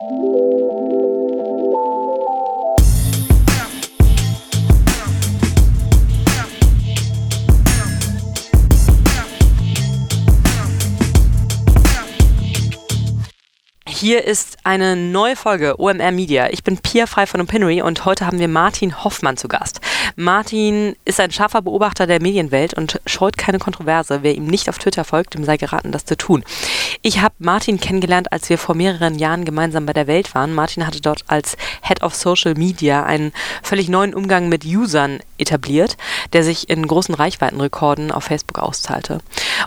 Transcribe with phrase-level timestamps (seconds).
[0.00, 0.08] Hier
[14.24, 16.48] ist eine neue Folge OMR Media.
[16.50, 19.82] Ich bin Pia Frei von Opinory und heute haben wir Martin Hoffmann zu Gast.
[20.16, 24.20] Martin ist ein scharfer Beobachter der Medienwelt und scheut keine Kontroverse.
[24.22, 26.44] Wer ihm nicht auf Twitter folgt, dem sei geraten, das zu tun.
[27.02, 30.54] Ich habe Martin kennengelernt, als wir vor mehreren Jahren gemeinsam bei der Welt waren.
[30.54, 35.96] Martin hatte dort als Head of Social Media einen völlig neuen Umgang mit Usern etabliert,
[36.32, 39.20] der sich in großen Reichweitenrekorden auf Facebook auszahlte.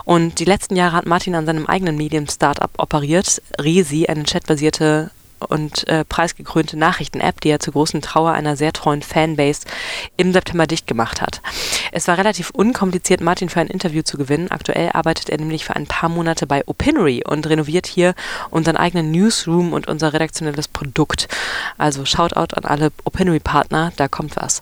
[0.04, 5.10] Und die letzten Jahre hat Martin an seinem eigenen Medien-Startup operiert, Resi, eine chatbasierte
[5.44, 9.62] und äh, preisgekrönte Nachrichten-App, die er zu großen Trauer einer sehr treuen Fanbase
[10.16, 11.40] im September dicht gemacht hat.
[11.96, 14.50] Es war relativ unkompliziert, Martin für ein Interview zu gewinnen.
[14.50, 18.16] Aktuell arbeitet er nämlich für ein paar Monate bei Opinory und renoviert hier
[18.50, 21.28] unseren eigenen Newsroom und unser redaktionelles Produkt.
[21.78, 24.60] Also Shoutout an alle Opinory-Partner, da kommt was.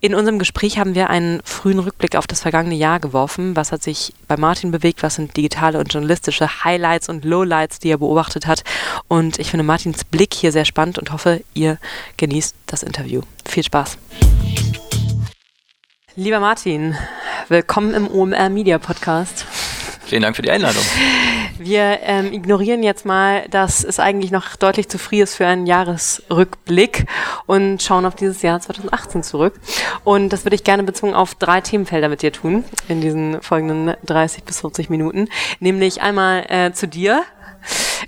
[0.00, 3.54] In unserem Gespräch haben wir einen frühen Rückblick auf das vergangene Jahr geworfen.
[3.54, 5.04] Was hat sich bei Martin bewegt?
[5.04, 8.64] Was sind digitale und journalistische Highlights und Lowlights, die er beobachtet hat?
[9.06, 11.78] Und ich finde Martins Blick hier sehr spannend und hoffe, ihr
[12.16, 13.22] genießt das Interview.
[13.46, 13.98] Viel Spaß.
[16.14, 16.94] Lieber Martin,
[17.48, 19.46] willkommen im OMR Media Podcast.
[20.04, 20.82] Vielen Dank für die Einladung.
[21.58, 25.64] Wir ähm, ignorieren jetzt mal, dass es eigentlich noch deutlich zu früh ist für einen
[25.64, 27.06] Jahresrückblick
[27.46, 29.54] und schauen auf dieses Jahr 2018 zurück.
[30.04, 33.96] Und das würde ich gerne bezogen auf drei Themenfelder mit dir tun in diesen folgenden
[34.04, 35.28] 30 bis 40 Minuten.
[35.60, 37.22] Nämlich einmal äh, zu dir,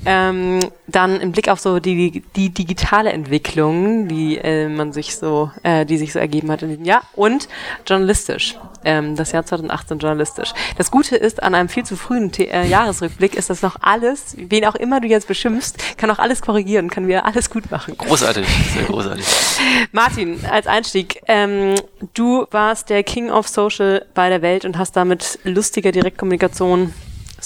[0.05, 5.51] ähm, dann im Blick auf so die, die digitale Entwicklung, die äh, man sich so,
[5.63, 7.49] äh, die sich so ergeben hat in diesem Jahr und
[7.87, 8.57] journalistisch.
[8.85, 10.53] Ähm, das Jahr 2018 journalistisch.
[10.77, 14.37] Das Gute ist, an einem viel zu frühen The äh, Jahresrückblick ist das noch alles,
[14.37, 17.97] wen auch immer du jetzt beschimpfst, kann auch alles korrigieren, kann wieder alles gut machen.
[17.97, 19.25] Großartig, sehr großartig.
[19.93, 21.77] Martin, als Einstieg, ähm,
[22.13, 26.93] du warst der King of Social bei der Welt und hast damit lustiger Direktkommunikation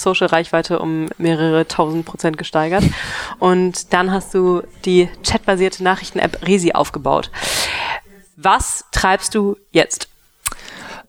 [0.03, 2.85] Social-Reichweite um mehrere tausend Prozent gesteigert.
[3.39, 7.31] Und dann hast du die chatbasierte Nachrichten-App Resi aufgebaut.
[8.37, 10.09] Was treibst du jetzt?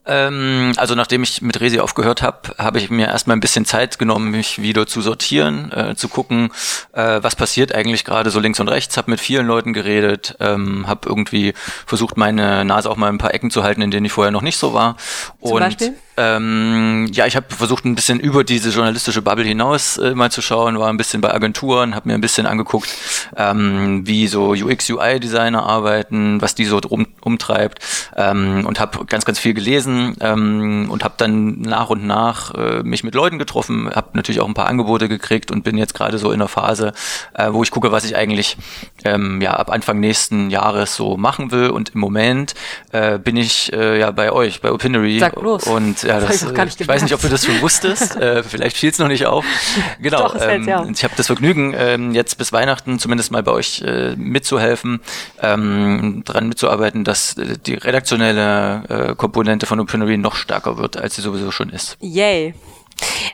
[0.09, 3.99] Ähm, also nachdem ich mit Resi aufgehört habe, habe ich mir erstmal ein bisschen Zeit
[3.99, 6.51] genommen, mich wieder zu sortieren, äh, zu gucken,
[6.93, 8.97] äh, was passiert eigentlich gerade so links und rechts.
[8.97, 11.53] Habe mit vielen Leuten geredet, ähm, habe irgendwie
[11.85, 14.41] versucht, meine Nase auch mal ein paar Ecken zu halten, in denen ich vorher noch
[14.41, 14.97] nicht so war.
[15.41, 15.93] Zum und Beispiel?
[16.19, 20.41] Ähm, ja, ich habe versucht, ein bisschen über diese journalistische Bubble hinaus äh, mal zu
[20.41, 22.89] schauen, war ein bisschen bei Agenturen, habe mir ein bisschen angeguckt,
[23.37, 27.79] ähm, wie so UX-UI-Designer arbeiten, was die so drum, umtreibt
[28.17, 32.83] ähm, und habe ganz, ganz viel gelesen ähm, und habe dann nach und nach äh,
[32.83, 36.17] mich mit Leuten getroffen, habe natürlich auch ein paar Angebote gekriegt und bin jetzt gerade
[36.17, 36.91] so in der Phase,
[37.33, 38.57] äh, wo ich gucke, was ich eigentlich
[39.05, 42.55] ähm, ja ab Anfang nächsten Jahres so machen will und im Moment
[42.91, 45.63] äh, bin ich äh, ja bei euch, bei Opinory Sag bloß.
[45.63, 48.15] und ja, das, das ich, ich weiß nicht, ob du das schon wusstest.
[48.15, 49.45] äh, vielleicht fiel es noch nicht auf.
[50.01, 50.29] Genau.
[50.29, 50.85] Doch, ähm, ja.
[50.91, 55.01] Ich habe das Vergnügen, ähm, jetzt bis Weihnachten zumindest mal bei euch äh, mitzuhelfen,
[55.41, 61.15] ähm, daran mitzuarbeiten, dass äh, die redaktionelle äh, Komponente von Opinory noch stärker wird, als
[61.15, 61.97] sie sowieso schon ist.
[61.99, 62.53] Yay.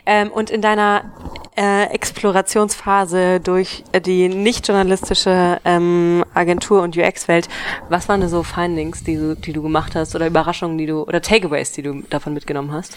[0.04, 1.04] Ähm, und in deiner
[1.56, 7.48] äh, Explorationsphase durch die nicht journalistische ähm, Agentur- und UX-Welt,
[7.88, 11.02] was waren da so Findings, die du, die du gemacht hast oder Überraschungen, die du
[11.02, 12.96] oder Takeaways, die du davon mitgenommen hast?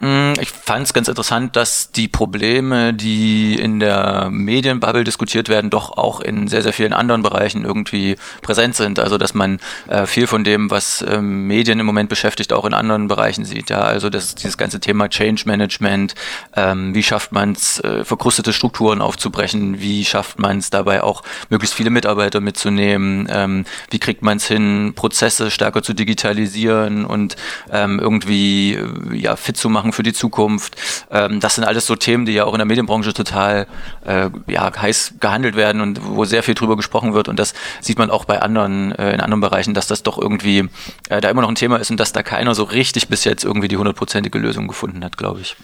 [0.00, 5.70] Mm, ich fand es ganz interessant, dass die Probleme, die in der Medienbubble diskutiert werden,
[5.70, 9.00] doch auch in sehr, sehr vielen anderen Bereichen irgendwie präsent sind.
[9.00, 9.58] Also dass man
[9.88, 13.70] äh, viel von dem, was ähm, Medien im Moment beschäftigt, auch in anderen Bereichen sieht.
[13.70, 16.14] Ja, also das, dieses ganze Thema Change Management,
[16.54, 21.24] ähm, wie schafft man es, äh, verkrustete Strukturen aufzubrechen, wie schafft man es dabei auch
[21.50, 27.34] möglichst viele Mitarbeiter mitzunehmen, ähm, wie kriegt man es hin, Prozesse stärker zu digitalisieren und
[27.72, 30.76] ähm, irgendwie äh, ja fit zu machen machen für die Zukunft.
[31.10, 33.66] Ähm, das sind alles so Themen, die ja auch in der Medienbranche total
[34.06, 37.28] äh, ja, heiß gehandelt werden und wo sehr viel drüber gesprochen wird.
[37.28, 40.68] Und das sieht man auch bei anderen, äh, in anderen Bereichen, dass das doch irgendwie
[41.08, 43.44] äh, da immer noch ein Thema ist und dass da keiner so richtig bis jetzt
[43.44, 45.56] irgendwie die hundertprozentige Lösung gefunden hat, glaube ich.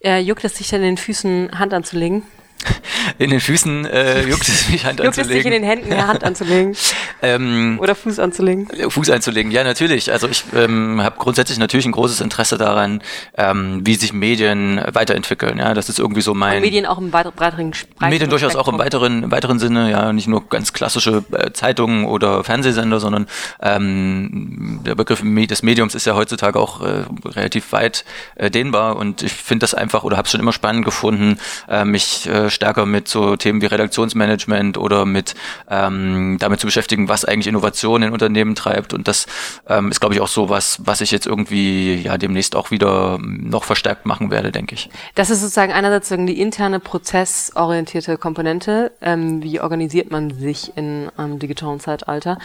[0.00, 2.22] Äh, juckt es sich an den Füßen, Hand anzulegen?
[3.18, 5.14] In den Füßen äh, juckt es mich Hand juckt anzulegen.
[5.14, 6.76] Juckt es sich in den Händen, ja, Hand anzulegen?
[7.22, 8.68] ähm, Oder Fuß anzulegen?
[8.90, 10.12] Fuß anzulegen, ja, natürlich.
[10.12, 13.02] Also ich ähm, habe grundsätzlich natürlich ein großes Interesse daran,
[13.36, 15.58] ähm, wie sich Medien weiterentwickeln.
[15.58, 16.56] Ja, das ist irgendwie so mein...
[16.56, 18.74] Und Medien auch im weiteren, breiteren Medien durchaus Spektrum.
[18.74, 23.00] auch im weiteren, im weiteren Sinne, ja, nicht nur ganz klassische äh, Zeitungen oder Fernsehsender,
[23.00, 23.26] sondern
[23.60, 28.04] ähm, der Begriff des Mediums ist ja heutzutage auch äh, relativ weit
[28.34, 31.38] äh, dehnbar und ich finde das einfach oder habe es schon immer spannend gefunden,
[31.68, 35.34] äh, mich äh, äh, stärker mit so Themen wie Redaktionsmanagement oder mit
[35.70, 38.94] ähm, damit zu beschäftigen, was eigentlich Innovation in Unternehmen treibt.
[38.94, 39.26] Und das
[39.68, 43.18] ähm, ist, glaube ich, auch so was, was ich jetzt irgendwie ja demnächst auch wieder
[43.20, 44.90] noch verstärkt machen werde, denke ich.
[45.14, 48.92] Das ist sozusagen einerseits die interne prozessorientierte Komponente.
[49.00, 52.38] Ähm, wie organisiert man sich in einem digitalen Zeitalter?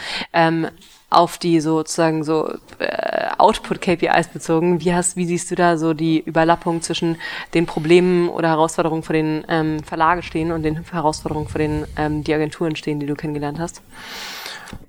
[1.12, 4.80] Auf die sozusagen so äh, Output-KPIs bezogen.
[4.80, 7.16] Wie, hast, wie siehst du da so die Überlappung zwischen
[7.54, 12.24] den Problemen oder Herausforderungen, vor denen ähm, Verlage stehen und den Herausforderungen, vor denen ähm,
[12.24, 13.82] die Agenturen stehen, die du kennengelernt hast?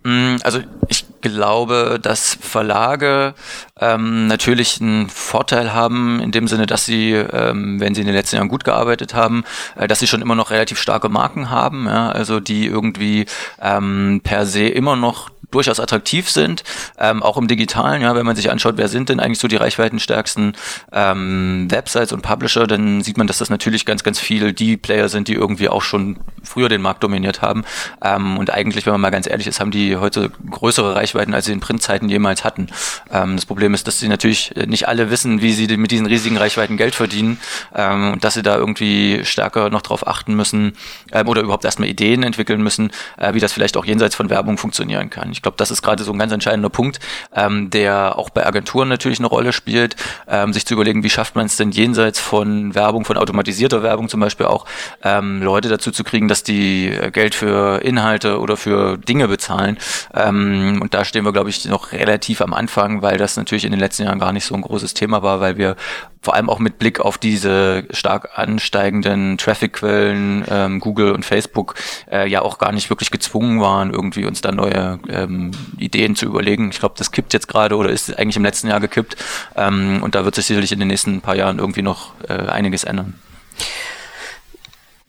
[0.04, 3.34] Mm, also ich glaube, dass Verlage
[3.80, 8.16] ähm, natürlich einen Vorteil haben, in dem Sinne, dass sie, ähm, wenn sie in den
[8.16, 9.44] letzten Jahren gut gearbeitet haben,
[9.76, 13.26] äh, dass sie schon immer noch relativ starke Marken haben, ja, also die irgendwie
[13.62, 16.64] ähm, per se immer noch durchaus attraktiv sind,
[17.00, 19.56] ähm, auch im Digitalen, ja, wenn man sich anschaut, wer sind denn eigentlich so die
[19.56, 20.54] reichweitenstärksten
[20.92, 25.10] ähm, Websites und Publisher, dann sieht man, dass das natürlich ganz, ganz viel die Player
[25.10, 27.64] sind, die irgendwie auch schon früher den Markt dominiert haben.
[28.04, 31.46] Ähm, und eigentlich, wenn man mal ganz ehrlich ist, haben die heute größere Reichweiten, als
[31.46, 32.68] sie in Printzeiten jemals hatten.
[33.12, 36.38] Ähm, das Problem ist, dass sie natürlich nicht alle wissen, wie sie mit diesen riesigen
[36.38, 37.40] Reichweiten Geld verdienen
[37.76, 40.74] ähm, und dass sie da irgendwie stärker noch drauf achten müssen
[41.12, 44.58] ähm, oder überhaupt erstmal Ideen entwickeln müssen, äh, wie das vielleicht auch jenseits von Werbung
[44.58, 45.32] funktionieren kann.
[45.32, 47.00] Ich glaube, das ist gerade so ein ganz entscheidender Punkt,
[47.36, 49.96] ähm, der auch bei Agenturen natürlich eine Rolle spielt,
[50.28, 54.10] ähm, sich zu überlegen, wie schafft man es denn jenseits von Werbung, von automatisierter Werbung
[54.10, 54.66] zum Beispiel auch,
[55.04, 59.78] ähm, Leute dazu zu kriegen, dass die äh, Geld für Inhalte oder für Dinge bezahlen.
[60.14, 63.72] Ähm, und da stehen wir, glaube ich, noch relativ am Anfang, weil das natürlich in
[63.72, 65.76] den letzten Jahren gar nicht so ein großes Thema war, weil wir
[66.24, 71.76] vor allem auch mit Blick auf diese stark ansteigenden Traffic-Quellen, ähm, Google und Facebook,
[72.10, 75.33] äh, ja auch gar nicht wirklich gezwungen waren, irgendwie uns da neue ähm,
[75.78, 76.70] Ideen zu überlegen.
[76.72, 79.16] Ich glaube, das kippt jetzt gerade oder ist eigentlich im letzten Jahr gekippt.
[79.56, 82.84] Ähm, und da wird sich sicherlich in den nächsten paar Jahren irgendwie noch äh, einiges
[82.84, 83.16] ändern.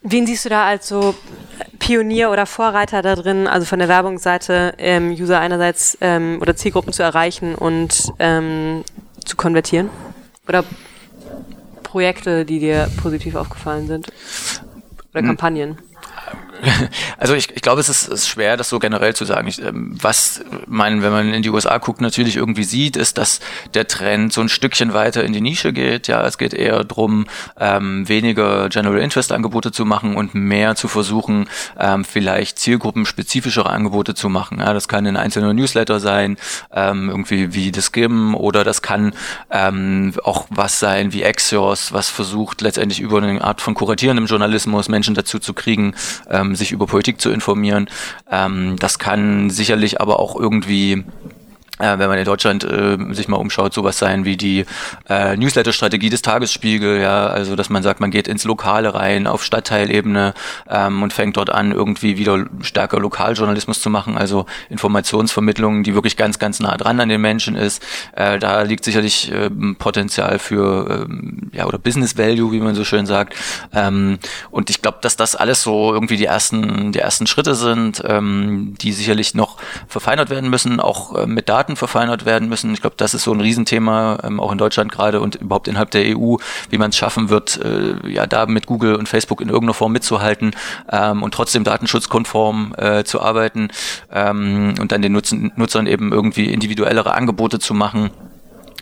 [0.06, 1.14] Wen siehst du da als so
[1.78, 6.92] Pionier oder Vorreiter da drin, also von der Werbungsseite, ähm, User einerseits ähm, oder Zielgruppen
[6.92, 8.84] zu erreichen und ähm,
[9.24, 9.88] zu konvertieren?
[10.46, 10.62] Oder
[11.82, 14.08] Projekte, die dir positiv aufgefallen sind?
[15.12, 15.28] Oder hm.
[17.18, 19.46] Also ich, ich glaube, es ist, ist schwer, das so generell zu sagen.
[19.48, 23.40] Ich, ähm, was man, wenn man in die USA guckt, natürlich irgendwie sieht, ist, dass
[23.74, 26.08] der Trend so ein Stückchen weiter in die Nische geht.
[26.08, 27.26] Ja, es geht eher darum,
[27.58, 34.14] ähm, weniger General Interest Angebote zu machen und mehr zu versuchen, ähm, vielleicht zielgruppenspezifischere Angebote
[34.14, 34.58] zu machen.
[34.58, 36.36] Ja, das kann ein einzelner Newsletter sein,
[36.72, 39.14] ähm, irgendwie wie das Gim oder das kann
[39.50, 44.88] ähm, auch was sein wie Axios, was versucht letztendlich über eine Art von kuratierendem Journalismus
[44.88, 45.94] Menschen dazu zu kriegen,
[46.28, 47.88] ähm, sich über Politik zu informieren.
[48.30, 51.04] Ähm, das kann sicherlich aber auch irgendwie
[51.78, 54.64] wenn man in Deutschland äh, sich mal umschaut, sowas sein wie die
[55.08, 59.42] äh, Newsletter-Strategie des Tagesspiegel, ja, also dass man sagt, man geht ins Lokale rein, auf
[59.42, 60.34] Stadtteilebene
[60.68, 66.16] ähm, und fängt dort an, irgendwie wieder stärker Lokaljournalismus zu machen, also Informationsvermittlung, die wirklich
[66.16, 67.82] ganz, ganz nah dran an den Menschen ist.
[68.12, 72.84] Äh, da liegt sicherlich äh, Potenzial für, äh, ja, oder Business Value, wie man so
[72.84, 73.34] schön sagt.
[73.72, 74.18] Ähm,
[74.50, 78.74] und ich glaube, dass das alles so irgendwie die ersten, die ersten Schritte sind, ähm,
[78.80, 79.56] die sicherlich noch
[79.88, 82.74] verfeinert werden müssen, auch äh, mit Daten Daten verfeinert werden müssen.
[82.74, 85.90] Ich glaube, das ist so ein Riesenthema, ähm, auch in Deutschland gerade und überhaupt innerhalb
[85.92, 86.36] der EU,
[86.68, 89.92] wie man es schaffen wird, äh, ja, da mit Google und Facebook in irgendeiner Form
[89.92, 90.54] mitzuhalten
[90.92, 93.68] ähm, und trotzdem datenschutzkonform äh, zu arbeiten
[94.12, 98.10] ähm, und dann den Nutzen, Nutzern eben irgendwie individuellere Angebote zu machen.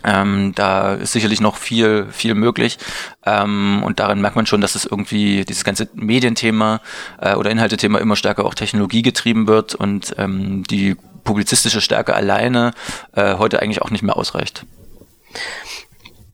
[0.03, 2.77] Ähm, da ist sicherlich noch viel, viel möglich.
[3.25, 6.81] Ähm, und darin merkt man schon, dass es irgendwie dieses ganze Medienthema
[7.21, 12.71] äh, oder Inhaltethema immer stärker auch technologiegetrieben wird und ähm, die publizistische Stärke alleine
[13.13, 14.65] äh, heute eigentlich auch nicht mehr ausreicht.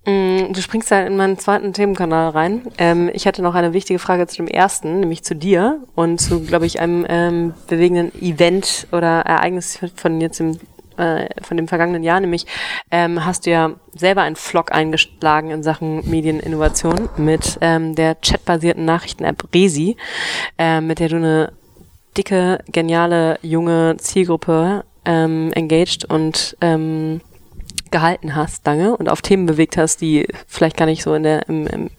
[0.05, 2.61] Mm, du springst da in meinen zweiten Themenkanal rein.
[2.77, 6.41] Ähm, ich hatte noch eine wichtige Frage zu dem ersten, nämlich zu dir und zu,
[6.41, 10.57] glaube ich, einem ähm, bewegenden Event oder Ereignis von jetzt im
[10.99, 12.45] äh, von dem vergangenen Jahr, nämlich
[12.91, 18.83] ähm, hast du ja selber einen Vlog eingeschlagen in Sachen Medieninnovation mit ähm, der chatbasierten
[18.83, 19.95] Nachrichten-App Resi,
[20.57, 21.53] äh, mit der du eine
[22.17, 27.21] dicke, geniale, junge Zielgruppe ähm, engaged und ähm,
[27.91, 31.47] gehalten hast lange und auf Themen bewegt hast, die vielleicht gar nicht so in der,
[31.49, 31.89] im, im,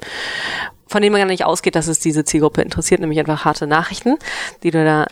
[0.87, 4.17] von denen man gar nicht ausgeht, dass es diese Zielgruppe interessiert, nämlich einfach harte Nachrichten,
[4.63, 5.07] die du da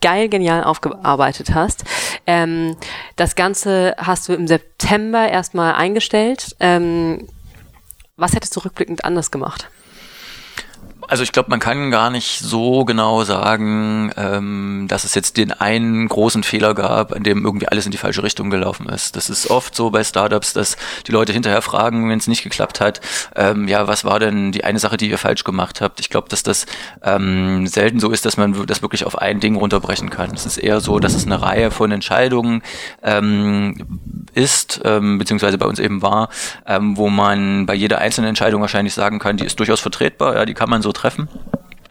[0.00, 1.84] geil, genial aufgearbeitet hast.
[2.26, 2.76] Ähm,
[3.16, 6.56] das Ganze hast du im September erstmal eingestellt.
[6.60, 7.26] Ähm,
[8.16, 9.68] was hättest du rückblickend anders gemacht?
[11.08, 15.52] Also ich glaube, man kann gar nicht so genau sagen, ähm, dass es jetzt den
[15.52, 19.16] einen großen Fehler gab, an dem irgendwie alles in die falsche Richtung gelaufen ist.
[19.16, 22.82] Das ist oft so bei Startups, dass die Leute hinterher fragen, wenn es nicht geklappt
[22.82, 23.00] hat,
[23.34, 25.98] ähm, ja, was war denn die eine Sache, die ihr falsch gemacht habt?
[25.98, 26.66] Ich glaube, dass das
[27.02, 30.34] ähm, selten so ist, dass man das wirklich auf ein Ding runterbrechen kann.
[30.34, 32.62] Es ist eher so, dass es eine Reihe von Entscheidungen
[33.02, 33.98] ähm,
[34.34, 36.28] ist, ähm, beziehungsweise bei uns eben war,
[36.66, 40.44] ähm, wo man bei jeder einzelnen Entscheidung wahrscheinlich sagen kann, die ist durchaus vertretbar, ja,
[40.44, 41.28] die kann man so treffen.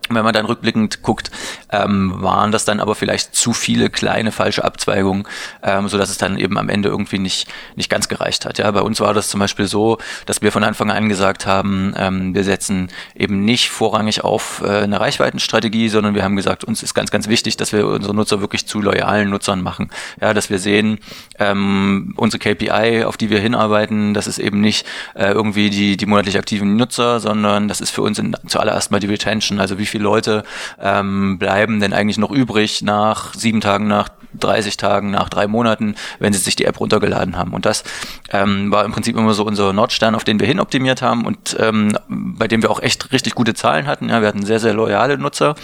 [0.10, 1.32] Wenn man dann rückblickend guckt,
[1.72, 5.28] ähm, waren das dann aber vielleicht zu viele kleine falsche Abzweigungen,
[5.64, 8.58] ähm, so dass es dann eben am Ende irgendwie nicht nicht ganz gereicht hat.
[8.58, 11.94] Ja, bei uns war das zum Beispiel so, dass wir von Anfang an gesagt haben,
[11.98, 16.84] ähm, wir setzen eben nicht vorrangig auf äh, eine Reichweitenstrategie, sondern wir haben gesagt, uns
[16.84, 19.90] ist ganz ganz wichtig, dass wir unsere Nutzer wirklich zu loyalen Nutzern machen.
[20.22, 21.00] Ja, dass wir sehen,
[21.40, 24.86] ähm, unsere KPI, auf die wir hinarbeiten, das ist eben nicht
[25.16, 29.00] äh, irgendwie die die monatlich aktiven Nutzer, sondern das ist für uns in, zuallererst mal
[29.00, 30.44] die Retention, also wie viel viele Leute
[30.80, 35.96] ähm, bleiben denn eigentlich noch übrig nach sieben Tagen, nach 30 Tagen, nach drei Monaten,
[36.20, 37.54] wenn sie sich die App runtergeladen haben.
[37.54, 37.84] Und das
[38.32, 41.58] ähm, war im Prinzip immer so unser Nordstern, auf den wir hin optimiert haben und
[41.60, 44.10] ähm, bei dem wir auch echt richtig gute Zahlen hatten.
[44.10, 45.56] Ja, wir hatten sehr, sehr loyale Nutzer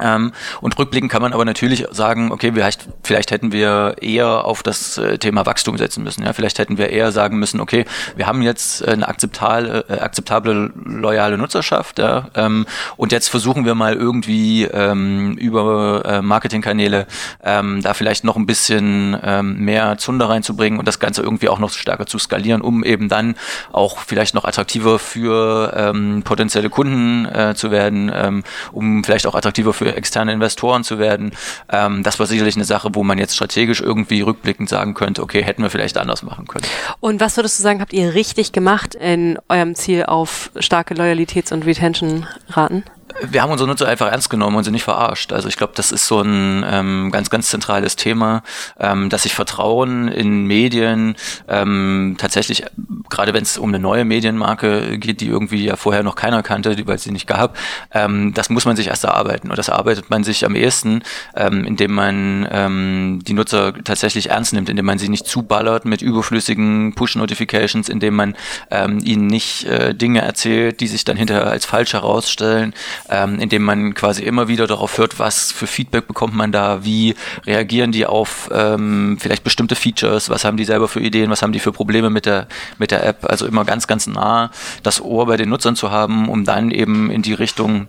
[0.00, 4.62] ähm, und rückblickend kann man aber natürlich sagen, okay, vielleicht, vielleicht hätten wir eher auf
[4.62, 6.24] das äh, Thema Wachstum setzen müssen.
[6.24, 6.32] Ja?
[6.32, 7.84] Vielleicht hätten wir eher sagen müssen, okay,
[8.16, 12.28] wir haben jetzt eine akzeptable, äh, akzeptable loyale Nutzerschaft ja?
[12.34, 17.06] ähm, und jetzt versuchen wir mal irgendwie ähm, über äh, Marketingkanäle
[17.42, 21.58] ähm, da vielleicht noch ein bisschen ähm, mehr Zunder reinzubringen und das Ganze irgendwie auch
[21.58, 23.34] noch stärker zu skalieren, um eben dann
[23.72, 29.72] auch vielleicht noch attraktiver für ähm, potenzielle Kunden äh, zu werden, um vielleicht auch attraktiver
[29.72, 31.32] für externe Investoren zu werden.
[31.70, 35.42] Ähm, das war sicherlich eine Sache, wo man jetzt strategisch irgendwie rückblickend sagen könnte, okay,
[35.42, 36.64] hätten wir vielleicht anders machen können.
[37.00, 41.52] Und was würdest du sagen, habt ihr richtig gemacht in eurem Ziel auf starke Loyalitäts-
[41.52, 42.84] und Retention-Raten?
[43.22, 45.32] Wir haben unsere Nutzer einfach ernst genommen und sie nicht verarscht.
[45.32, 48.42] Also ich glaube, das ist so ein ähm, ganz, ganz zentrales Thema,
[48.78, 51.16] ähm, dass sich Vertrauen in Medien
[51.48, 52.64] ähm, tatsächlich,
[53.08, 56.76] gerade wenn es um eine neue Medienmarke geht, die irgendwie ja vorher noch keiner kannte,
[56.76, 57.56] die, weil es sie nicht gab,
[57.92, 59.50] ähm, das muss man sich erst erarbeiten.
[59.50, 61.02] Und das erarbeitet man sich am ehesten,
[61.34, 66.02] ähm, indem man ähm, die Nutzer tatsächlich ernst nimmt, indem man sie nicht zuballert mit
[66.02, 68.36] überflüssigen Push-Notifications, indem man
[68.70, 72.74] ähm, ihnen nicht äh, Dinge erzählt, die sich dann hinterher als falsch herausstellen,
[73.08, 77.14] ähm, indem man quasi immer wieder darauf hört, was für Feedback bekommt man da, wie
[77.46, 81.52] reagieren die auf ähm, vielleicht bestimmte Features, was haben die selber für Ideen, was haben
[81.52, 82.46] die für Probleme mit der,
[82.78, 83.24] mit der App.
[83.28, 84.50] Also immer ganz, ganz nah
[84.82, 87.88] das Ohr bei den Nutzern zu haben, um dann eben in die Richtung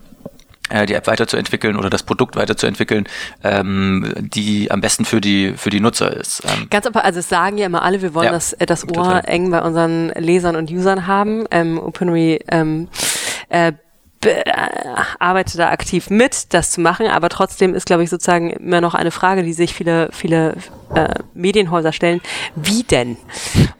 [0.70, 3.08] äh, die App weiterzuentwickeln oder das Produkt weiterzuentwickeln,
[3.44, 6.44] ähm, die am besten für die für die Nutzer ist.
[6.46, 8.84] Ähm Ganz einfach, also es sagen ja immer alle, wir wollen ja, das, äh, das
[8.86, 9.22] Ohr total.
[9.25, 11.46] eng bei unseren Lesern und Usern haben.
[11.51, 12.88] Ähm, OpenRe ähm,
[13.50, 13.74] äh,
[15.20, 18.94] arbeite da aktiv mit, das zu machen, aber trotzdem ist, glaube ich, sozusagen immer noch
[18.94, 20.58] eine Frage, die sich viele, viele
[20.94, 22.20] äh, Medienhäuser stellen.
[22.56, 23.18] Wie denn?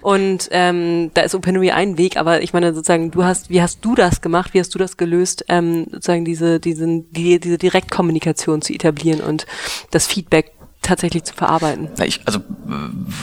[0.02, 3.84] Und ähm, da ist OpenRE ein Weg, aber ich meine sozusagen, du hast, wie hast
[3.84, 4.54] du das gemacht?
[4.54, 9.46] Wie hast du das gelöst, ähm, sozusagen diese, diesen, die, diese Direktkommunikation zu etablieren und
[9.92, 10.54] das Feedback
[10.90, 11.90] tatsächlich zu verarbeiten?
[12.04, 12.40] Ich, also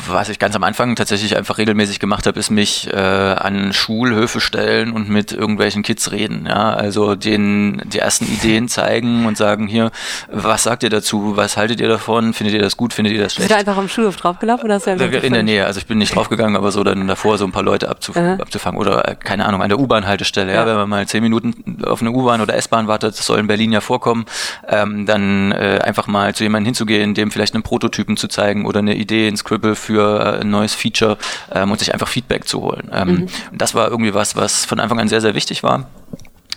[0.08, 4.40] was ich ganz am Anfang tatsächlich einfach regelmäßig gemacht habe, ist mich äh, an Schulhöfe
[4.40, 6.46] stellen und mit irgendwelchen Kids reden.
[6.46, 9.90] Ja, also denen die ersten Ideen zeigen und sagen hier,
[10.30, 11.36] was sagt ihr dazu?
[11.36, 12.32] Was haltet ihr davon?
[12.32, 12.92] Findet ihr das gut?
[12.92, 13.48] Findet ihr das schlecht?
[13.48, 15.66] Bist du einfach am Schulhof draufgelaufen oder hast du In der Nähe.
[15.66, 18.36] Also ich bin nicht draufgegangen, aber so dann davor so ein paar Leute abzuf uh
[18.38, 20.52] abzufangen oder äh, keine Ahnung an der U-Bahn-Haltestelle.
[20.52, 20.60] Ja.
[20.60, 20.66] ja.
[20.66, 23.72] wenn man mal zehn Minuten auf eine U-Bahn oder S-Bahn wartet, das soll in Berlin
[23.72, 24.26] ja vorkommen,
[24.68, 28.78] ähm, dann äh, einfach mal zu jemandem hinzugehen, dem vielleicht einen Prototypen zu zeigen oder
[28.78, 31.18] eine Idee in Scribble für äh, ein neues Feature
[31.52, 32.90] ähm, und sich einfach Feedback zu holen.
[32.92, 33.26] Ähm, mhm.
[33.52, 35.88] Das war irgendwie was, was von Anfang an sehr, sehr wichtig war.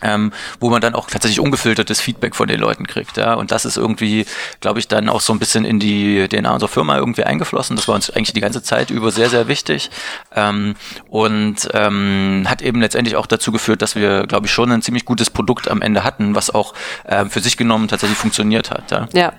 [0.02, 3.18] Ähm, wo man dann auch tatsächlich ungefiltertes Feedback von den Leuten kriegt.
[3.18, 3.34] Ja?
[3.34, 4.26] Und das ist irgendwie,
[4.62, 7.76] glaube ich, dann auch so ein bisschen in die DNA unserer Firma irgendwie eingeflossen.
[7.76, 9.90] Das war uns eigentlich die ganze Zeit über sehr, sehr wichtig.
[10.34, 10.76] Ähm,
[11.10, 15.04] und ähm, hat eben letztendlich auch dazu geführt, dass wir, glaube ich, schon ein ziemlich
[15.04, 18.92] gutes Produkt am Ende hatten, was auch äh, für sich genommen tatsächlich funktioniert hat.
[18.92, 19.10] Ja.
[19.12, 19.34] ja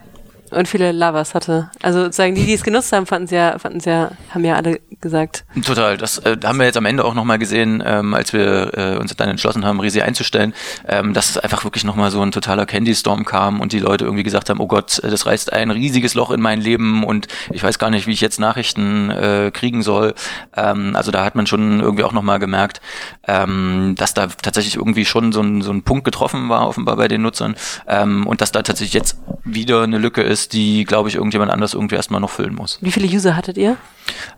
[0.51, 1.71] und viele Lovers hatte.
[1.83, 4.57] Also sozusagen die, die es genutzt haben, fanden es ja, fanden es ja, haben ja
[4.57, 5.45] alle gesagt.
[5.65, 5.97] Total.
[5.97, 9.15] Das äh, haben wir jetzt am Ende auch nochmal gesehen, ähm, als wir äh, uns
[9.17, 10.55] dann entschlossen haben, Resi einzustellen,
[10.87, 14.23] ähm, dass es einfach wirklich nochmal so ein totaler Candy-Storm kam und die Leute irgendwie
[14.23, 17.79] gesagt haben, oh Gott, das reißt ein riesiges Loch in mein Leben und ich weiß
[17.79, 20.15] gar nicht, wie ich jetzt Nachrichten äh, kriegen soll.
[20.57, 22.81] Ähm, also da hat man schon irgendwie auch nochmal gemerkt,
[23.27, 27.09] ähm, dass da tatsächlich irgendwie schon so ein, so ein Punkt getroffen war, offenbar bei
[27.09, 27.55] den Nutzern
[27.87, 31.51] ähm, und dass da tatsächlich jetzt wieder eine Lücke ist, Niches, die, glaube ich, irgendjemand
[31.51, 32.79] anders irgendwie erstmal noch füllen muss.
[32.81, 33.77] Wie viele User hattet ihr?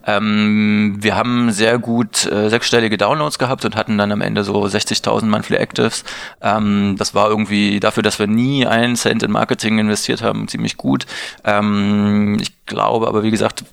[0.06, 4.62] Ähm, wir haben sehr gut äh, sechsstellige Downloads gehabt und hatten dann am Ende so
[4.64, 6.04] 60.000 Monthly Actives.
[6.40, 10.76] Ähm, das war irgendwie dafür, dass wir nie einen Cent in Marketing investiert haben, ziemlich
[10.76, 11.06] gut.
[11.44, 13.64] Ähm, ich glaube aber, wie gesagt,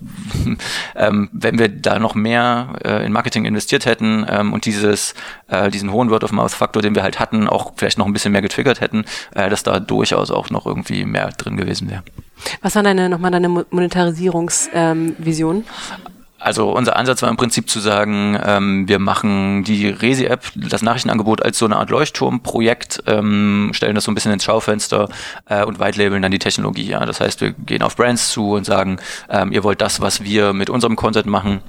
[0.95, 5.15] ähm, wenn wir da noch mehr äh, in Marketing investiert hätten ähm, und dieses,
[5.47, 8.81] äh, diesen hohen Word-of-Mouth-Faktor, den wir halt hatten, auch vielleicht noch ein bisschen mehr getriggert
[8.81, 9.05] hätten,
[9.35, 12.03] äh, dass da durchaus auch noch irgendwie mehr drin gewesen wäre.
[12.61, 15.57] Was war deine, nochmal deine Monetarisierungsvision?
[15.57, 15.63] Ähm,
[16.39, 21.43] also unser Ansatz war im Prinzip zu sagen, ähm, wir machen die Resi-App, das Nachrichtenangebot
[21.43, 25.09] als so eine Art Leuchtturmprojekt, ähm, stellen das so ein bisschen ins Schaufenster
[25.47, 26.87] äh, und whitelabeln dann die Technologie.
[26.87, 27.05] Ja.
[27.05, 30.53] Das heißt, wir gehen auf Brands zu und sagen, ähm, ihr wollt das, was wir
[30.53, 31.59] mit unserem Content machen,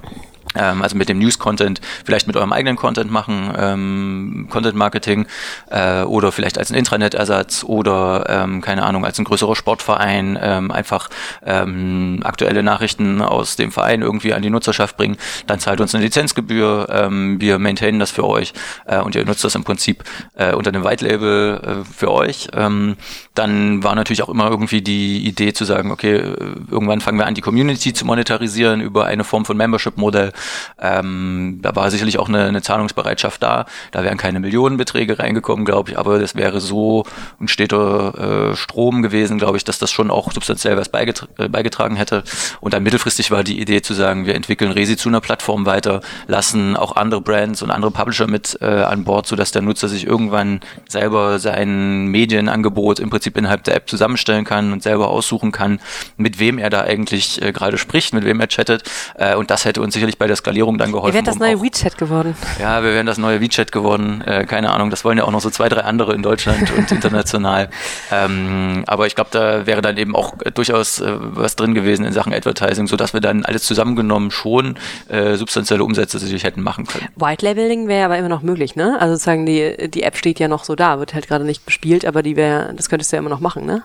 [0.59, 5.27] also mit dem News-Content, vielleicht mit eurem eigenen Content machen, ähm, Content-Marketing
[5.69, 10.71] äh, oder vielleicht als ein Intranet-Ersatz oder ähm, keine Ahnung, als ein größerer Sportverein ähm,
[10.71, 11.09] einfach
[11.45, 15.17] ähm, aktuelle Nachrichten aus dem Verein irgendwie an die Nutzerschaft bringen,
[15.47, 18.53] dann zahlt uns eine Lizenzgebühr, ähm, wir maintainen das für euch
[18.85, 20.03] äh, und ihr nutzt das im Prinzip
[20.35, 22.49] äh, unter einem White-Label äh, für euch.
[22.53, 22.97] Ähm,
[23.33, 26.35] dann war natürlich auch immer irgendwie die Idee zu sagen, okay, äh,
[26.69, 30.33] irgendwann fangen wir an, die Community zu monetarisieren über eine Form von Membership-Modell
[30.79, 33.65] ähm, da war sicherlich auch eine, eine, Zahlungsbereitschaft da.
[33.91, 37.05] Da wären keine Millionenbeträge reingekommen, glaube ich, aber das wäre so
[37.39, 41.47] ein steter äh, Strom gewesen, glaube ich, dass das schon auch substanziell was beigetra äh,
[41.47, 42.23] beigetragen hätte.
[42.59, 46.01] Und dann mittelfristig war die Idee zu sagen, wir entwickeln Resi zu einer Plattform weiter,
[46.27, 50.05] lassen auch andere Brands und andere Publisher mit äh, an Bord, sodass der Nutzer sich
[50.05, 55.79] irgendwann selber sein Medienangebot im Prinzip innerhalb der App zusammenstellen kann und selber aussuchen kann,
[56.17, 58.83] mit wem er da eigentlich äh, gerade spricht, mit wem er chattet.
[59.15, 61.09] Äh, und das hätte uns sicherlich bei der Skalierung dann geholfen.
[61.09, 62.35] Ihr wärt das neue um WeChat geworden.
[62.59, 64.21] Ja, wir wären das neue WeChat geworden.
[64.21, 66.91] Äh, keine Ahnung, das wollen ja auch noch so zwei, drei andere in Deutschland und
[66.91, 67.69] international.
[68.11, 72.13] Ähm, aber ich glaube, da wäre dann eben auch durchaus äh, was drin gewesen in
[72.13, 74.77] Sachen Advertising, sodass wir dann alles zusammengenommen schon
[75.09, 77.07] äh, substanzielle Umsätze sich hätten machen können.
[77.15, 78.97] White Labeling wäre aber immer noch möglich, ne?
[78.99, 82.05] Also sozusagen die, die App steht ja noch so da, wird halt gerade nicht bespielt,
[82.05, 83.83] aber die wäre, das könntest du ja immer noch machen, ne?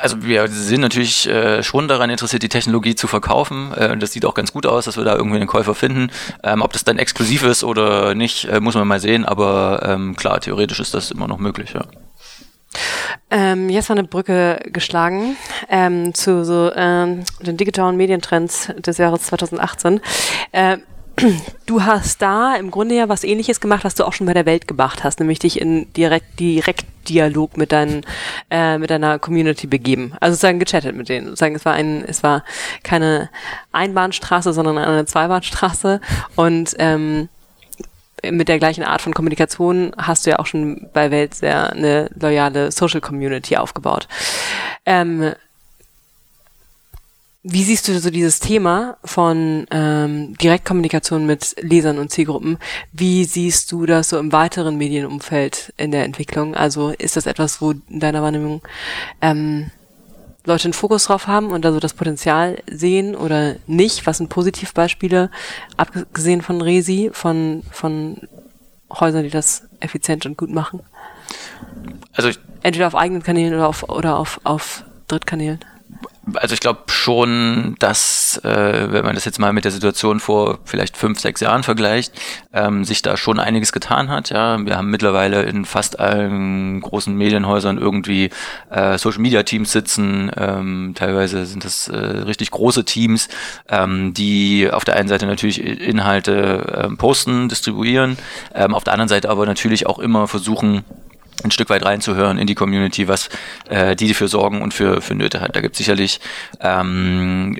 [0.00, 3.72] Also wir sind natürlich äh, schon daran interessiert, die Technologie zu verkaufen.
[3.74, 6.10] Äh, das sieht auch ganz gut aus, dass wir da irgendwie einen Käufer finden.
[6.42, 9.26] Ähm, ob das dann exklusiv ist oder nicht, äh, muss man mal sehen.
[9.26, 11.74] Aber ähm, klar, theoretisch ist das immer noch möglich.
[11.74, 11.82] Ja.
[13.30, 15.36] Ähm, jetzt war eine Brücke geschlagen
[15.68, 20.00] ähm, zu so ähm, den digitalen Medientrends des Jahres 2018.
[20.52, 20.78] Äh,
[21.66, 24.46] du hast da im Grunde ja was ähnliches gemacht, was du auch schon bei der
[24.46, 28.04] Welt gemacht hast, nämlich dich in direkt, Direktdialog mit deinen,
[28.50, 30.12] äh, mit deiner Community begeben.
[30.20, 31.26] Also sozusagen gechattet mit denen.
[31.26, 32.44] Sozusagen, es war ein, es war
[32.82, 33.30] keine
[33.72, 36.00] Einbahnstraße, sondern eine Zweibahnstraße
[36.36, 37.28] und ähm,
[38.30, 42.10] mit der gleichen Art von Kommunikation hast du ja auch schon bei Welt sehr eine
[42.18, 44.08] loyale Social Community aufgebaut.
[44.84, 45.34] Ähm,
[47.42, 52.58] wie siehst du so dieses Thema von ähm, Direktkommunikation mit Lesern und Zielgruppen?
[52.92, 56.56] Wie siehst du das so im weiteren Medienumfeld in der Entwicklung?
[56.56, 58.62] Also ist das etwas, wo in deiner Wahrnehmung
[59.22, 59.70] ähm,
[60.44, 64.06] Leute einen Fokus drauf haben und also das Potenzial sehen oder nicht?
[64.06, 65.30] Was sind Positivbeispiele,
[65.76, 68.18] abgesehen von Resi, von, von
[68.90, 70.80] Häusern, die das effizient und gut machen?
[72.14, 72.30] Also
[72.62, 75.60] Entweder auf eigenen Kanälen oder auf, oder auf, auf Drittkanälen
[76.34, 80.58] also ich glaube schon, dass, äh, wenn man das jetzt mal mit der Situation vor
[80.64, 82.12] vielleicht fünf, sechs Jahren vergleicht,
[82.52, 84.30] ähm, sich da schon einiges getan hat.
[84.30, 88.30] Ja, wir haben mittlerweile in fast allen großen Medienhäusern irgendwie
[88.70, 90.30] äh, Social Media Teams sitzen.
[90.36, 93.28] Ähm, teilweise sind das äh, richtig große Teams,
[93.68, 98.18] ähm, die auf der einen Seite natürlich Inhalte äh, posten, distribuieren,
[98.54, 100.84] ähm, auf der anderen Seite aber natürlich auch immer versuchen,
[101.44, 103.28] ein Stück weit reinzuhören in die Community, was
[103.68, 105.54] äh, die für Sorgen und für, für Nöte hat.
[105.54, 106.20] Da gibt es sicherlich,
[106.60, 107.56] ähm,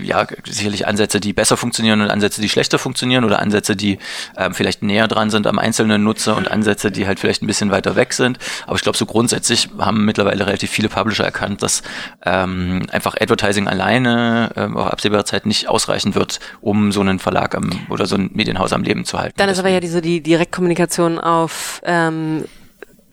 [0.00, 3.98] ja, sicherlich Ansätze, die besser funktionieren und Ansätze, die schlechter funktionieren oder Ansätze, die
[4.36, 7.70] ähm, vielleicht näher dran sind am einzelnen Nutzer und Ansätze, die halt vielleicht ein bisschen
[7.70, 8.38] weiter weg sind.
[8.66, 11.82] Aber ich glaube, so grundsätzlich haben mittlerweile relativ viele Publisher erkannt, dass
[12.24, 17.54] ähm, einfach Advertising alleine ähm, auf absehbare Zeit nicht ausreichen wird, um so einen Verlag
[17.54, 19.34] am, oder so ein Medienhaus am Leben zu halten.
[19.36, 22.44] Dann ist aber ja diese die Direktkommunikation auf ähm,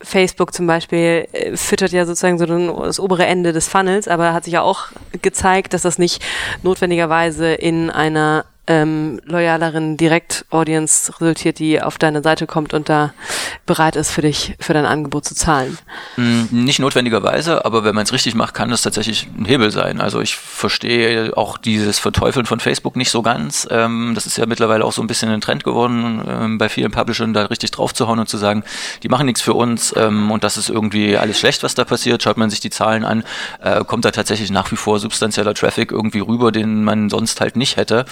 [0.02, 2.46] Facebook zum Beispiel äh, füttert ja sozusagen so
[2.84, 4.86] das obere Ende des Funnels, aber hat sich ja auch
[5.22, 6.22] gezeigt, dass das nicht
[6.62, 13.12] notwendigerweise in einer ähm, loyaleren Direkt-Audience resultiert, die auf deine Seite kommt und da
[13.66, 15.76] bereit ist, für dich, für dein Angebot zu zahlen.
[16.14, 20.00] Hm, nicht notwendigerweise, aber wenn man es richtig macht, kann das tatsächlich ein Hebel sein.
[20.00, 23.66] Also ich verstehe auch dieses Verteufeln von Facebook nicht so ganz.
[23.72, 26.92] Ähm, das ist ja mittlerweile auch so ein bisschen ein Trend geworden, ähm, bei vielen
[26.92, 28.62] Publishern da richtig draufzuhauen und zu sagen,
[29.02, 32.22] die machen nichts für uns ähm, und das ist irgendwie alles schlecht, was da passiert.
[32.22, 33.24] Schaut man sich die Zahlen an,
[33.62, 37.56] äh, kommt da tatsächlich nach wie vor substanzieller Traffic irgendwie rüber, den man sonst halt
[37.56, 38.04] nicht hätte.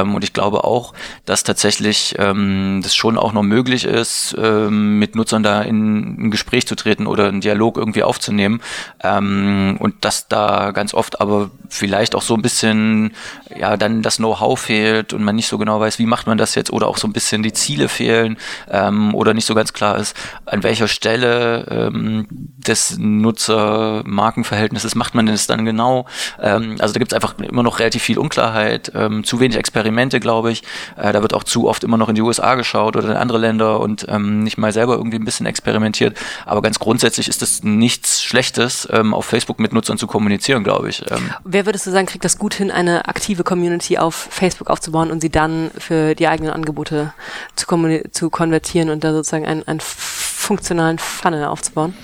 [0.00, 0.94] Ähm, und ich glaube auch,
[1.26, 6.30] dass tatsächlich ähm, das schon auch noch möglich ist, ähm, mit Nutzern da in ein
[6.30, 8.60] Gespräch zu treten oder einen Dialog irgendwie aufzunehmen.
[9.02, 13.12] Ähm, und dass da ganz oft aber vielleicht auch so ein bisschen,
[13.56, 16.54] ja, dann das Know-how fehlt und man nicht so genau weiß, wie macht man das
[16.54, 18.36] jetzt oder auch so ein bisschen die Ziele fehlen
[18.70, 25.26] ähm, oder nicht so ganz klar ist, an welcher Stelle ähm, des Nutzer-Markenverhältnisses macht man
[25.26, 26.06] das dann genau.
[26.40, 30.20] Ähm, also da gibt es einfach immer noch relativ viel Unklarheit, ähm, zu wenig Experimente,
[30.20, 30.62] glaube ich.
[30.96, 33.38] Äh, da wird auch zu oft immer noch in die USA geschaut oder in andere
[33.38, 36.16] Länder und ähm, nicht mal selber irgendwie ein bisschen experimentiert.
[36.46, 40.90] Aber ganz grundsätzlich ist es nichts Schlechtes, ähm, auf Facebook mit Nutzern zu kommunizieren, glaube
[40.90, 41.02] ich.
[41.10, 41.32] Ähm.
[41.44, 45.20] Wer würdest du sagen, kriegt das gut hin, eine aktive Community auf Facebook aufzubauen und
[45.20, 47.12] sie dann für die eigenen Angebote
[47.56, 47.66] zu,
[48.10, 51.94] zu konvertieren und da sozusagen einen, einen funktionalen Funnel aufzubauen?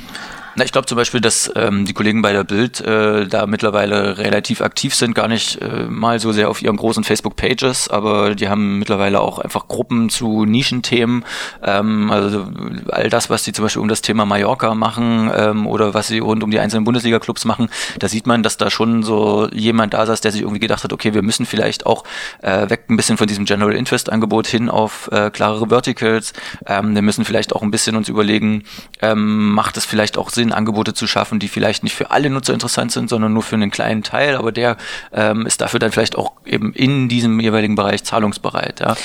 [0.59, 4.17] Na, ich glaube zum Beispiel, dass ähm, die Kollegen bei der Bild äh, da mittlerweile
[4.17, 8.49] relativ aktiv sind, gar nicht äh, mal so sehr auf ihren großen Facebook-Pages, aber die
[8.49, 11.27] haben mittlerweile auch einfach Gruppen zu Nischenthemen.
[11.63, 12.47] Ähm, also
[12.89, 16.21] all das, was sie zum Beispiel um das Thema Mallorca machen ähm, oder was sie
[16.21, 20.07] rund um die einzelnen Bundesliga-Clubs machen, da sieht man, dass da schon so jemand da
[20.07, 22.05] saß, der sich irgendwie gedacht hat, okay, wir müssen vielleicht auch
[22.41, 26.33] äh, weg ein bisschen von diesem General Interest-Angebot hin auf äh, klarere Verticals.
[26.65, 28.65] Ähm, wir müssen vielleicht auch ein bisschen uns überlegen,
[29.03, 32.31] ähm, macht es vielleicht auch Sinn, Sinn, Angebote zu schaffen, die vielleicht nicht für alle
[32.31, 34.77] Nutzer interessant sind, sondern nur für einen kleinen Teil, aber der
[35.13, 38.81] ähm, ist dafür dann vielleicht auch eben in diesem jeweiligen Bereich zahlungsbereit.
[38.81, 38.97] Ja.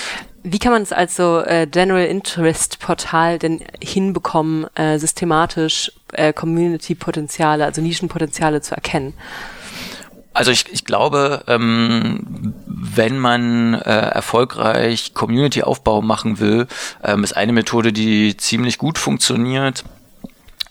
[0.43, 6.33] Wie kann man es als so äh, General Interest Portal denn hinbekommen, äh, systematisch äh,
[6.33, 9.13] Community-Potenziale, also Nischenpotenziale zu erkennen?
[10.33, 16.67] Also ich, ich glaube, ähm, wenn man äh, erfolgreich Community-Aufbau machen will,
[17.03, 19.83] ähm, ist eine Methode, die ziemlich gut funktioniert,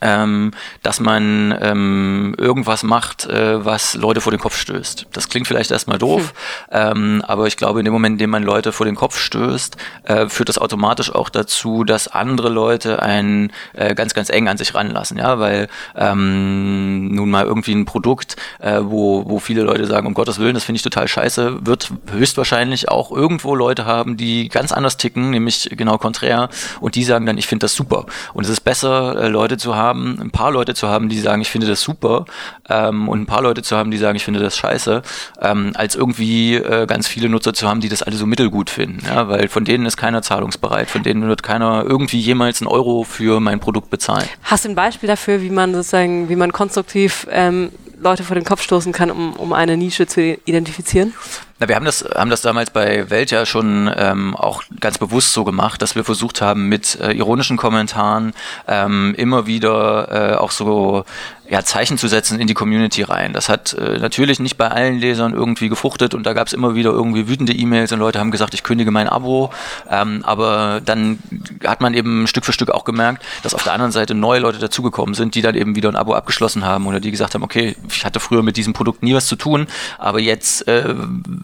[0.00, 5.06] ähm, dass man ähm, irgendwas macht, äh, was Leute vor den Kopf stößt.
[5.12, 6.32] Das klingt vielleicht erstmal doof,
[6.70, 6.80] hm.
[6.96, 9.76] ähm, aber ich glaube, in dem Moment, in dem man Leute vor den Kopf stößt,
[10.04, 14.56] äh, führt das automatisch auch dazu, dass andere Leute einen äh, ganz, ganz eng an
[14.56, 19.86] sich ranlassen, ja, weil ähm, nun mal irgendwie ein Produkt, äh, wo, wo viele Leute
[19.86, 24.16] sagen, um Gottes Willen, das finde ich total scheiße, wird höchstwahrscheinlich auch irgendwo Leute haben,
[24.16, 26.48] die ganz anders ticken, nämlich genau konträr,
[26.80, 28.06] und die sagen dann, ich finde das super.
[28.32, 31.18] Und es ist besser, äh, Leute zu haben, haben, ein paar Leute zu haben, die
[31.18, 32.24] sagen, ich finde das super
[32.68, 35.02] ähm, und ein paar Leute zu haben, die sagen, ich finde das scheiße,
[35.40, 39.04] ähm, als irgendwie äh, ganz viele Nutzer zu haben, die das alle so mittelgut finden.
[39.06, 39.28] Ja?
[39.28, 43.40] Weil von denen ist keiner zahlungsbereit, von denen wird keiner irgendwie jemals einen Euro für
[43.40, 44.26] mein Produkt bezahlen.
[44.42, 48.44] Hast du ein Beispiel dafür, wie man sozusagen, wie man konstruktiv ähm, Leute vor den
[48.44, 51.12] Kopf stoßen kann, um, um eine Nische zu identifizieren?
[51.60, 55.34] Na, wir haben das, haben das damals bei Welt ja schon ähm, auch ganz bewusst
[55.34, 58.32] so gemacht, dass wir versucht haben, mit äh, ironischen Kommentaren
[58.66, 61.04] ähm, immer wieder äh, auch so
[61.50, 63.32] ja, Zeichen zu setzen in die Community rein.
[63.32, 66.76] Das hat äh, natürlich nicht bei allen Lesern irgendwie gefruchtet und da gab es immer
[66.76, 69.50] wieder irgendwie wütende E-Mails und Leute haben gesagt, ich kündige mein Abo.
[69.90, 71.18] Ähm, aber dann
[71.66, 74.60] hat man eben Stück für Stück auch gemerkt, dass auf der anderen Seite neue Leute
[74.60, 77.74] dazugekommen sind, die dann eben wieder ein Abo abgeschlossen haben oder die gesagt haben, okay,
[77.88, 79.66] ich hatte früher mit diesem Produkt nie was zu tun,
[79.98, 80.94] aber jetzt äh,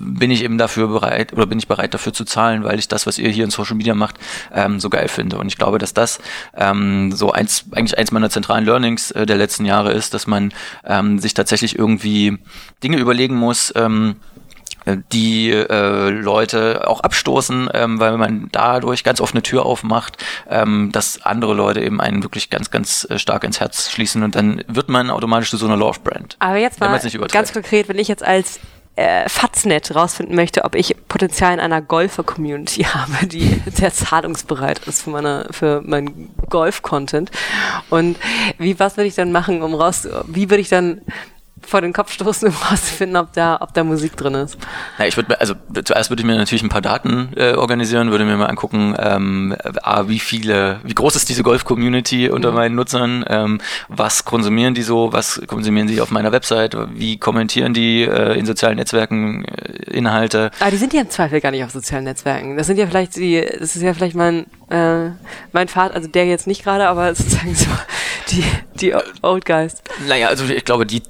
[0.07, 3.07] bin ich eben dafür bereit oder bin ich bereit dafür zu zahlen, weil ich das,
[3.07, 4.17] was ihr hier in Social Media macht,
[4.53, 5.39] ähm, so geil finde.
[5.39, 6.21] Und ich glaube, dass das
[6.57, 10.53] ähm, so eins, eigentlich eins meiner zentralen Learnings äh, der letzten Jahre ist, dass man
[10.85, 12.39] ähm, sich tatsächlich irgendwie
[12.83, 14.17] Dinge überlegen muss, ähm,
[15.13, 20.91] die äh, Leute auch abstoßen, ähm, weil man dadurch ganz oft eine Tür aufmacht, ähm,
[20.93, 24.63] dass andere Leute eben einen wirklich ganz, ganz äh, stark ins Herz schließen und dann
[24.69, 26.37] wird man automatisch zu so einer Love-Brand.
[26.39, 26.97] Aber jetzt mal
[27.33, 28.61] ganz konkret, wenn ich jetzt als
[28.97, 35.03] äh, Faznet rausfinden möchte, ob ich Potenzial in einer Golfer-Community habe, die sehr zahlungsbereit ist
[35.03, 37.31] für meine, für meinen Golf-Content.
[37.91, 38.17] Und
[38.59, 41.03] wie, was würde ich dann machen, um raus, wie würde ich dann
[41.67, 44.57] vor den Kopf stoßen, um herauszufinden, ob da, ob da Musik drin ist.
[44.99, 48.25] Ja, ich würde, also zuerst würde ich mir natürlich ein paar Daten äh, organisieren, würde
[48.25, 52.57] mir mal angucken, ähm, A, wie viele, wie groß ist diese Golf-Community unter mhm.
[52.57, 57.75] meinen Nutzern, ähm, was konsumieren die so, was konsumieren sie auf meiner Website, wie kommentieren
[57.75, 60.51] die äh, in sozialen Netzwerken äh, Inhalte.
[60.61, 62.57] Aber die sind ja im Zweifel gar nicht auf sozialen Netzwerken.
[62.57, 65.11] Das sind ja vielleicht die, das ist ja vielleicht mal ein äh,
[65.53, 67.71] mein Vater, also der jetzt nicht gerade, aber sozusagen so
[68.31, 68.45] die,
[68.81, 69.83] die Old Guys.
[70.09, 71.03] Naja, also ich glaube, die,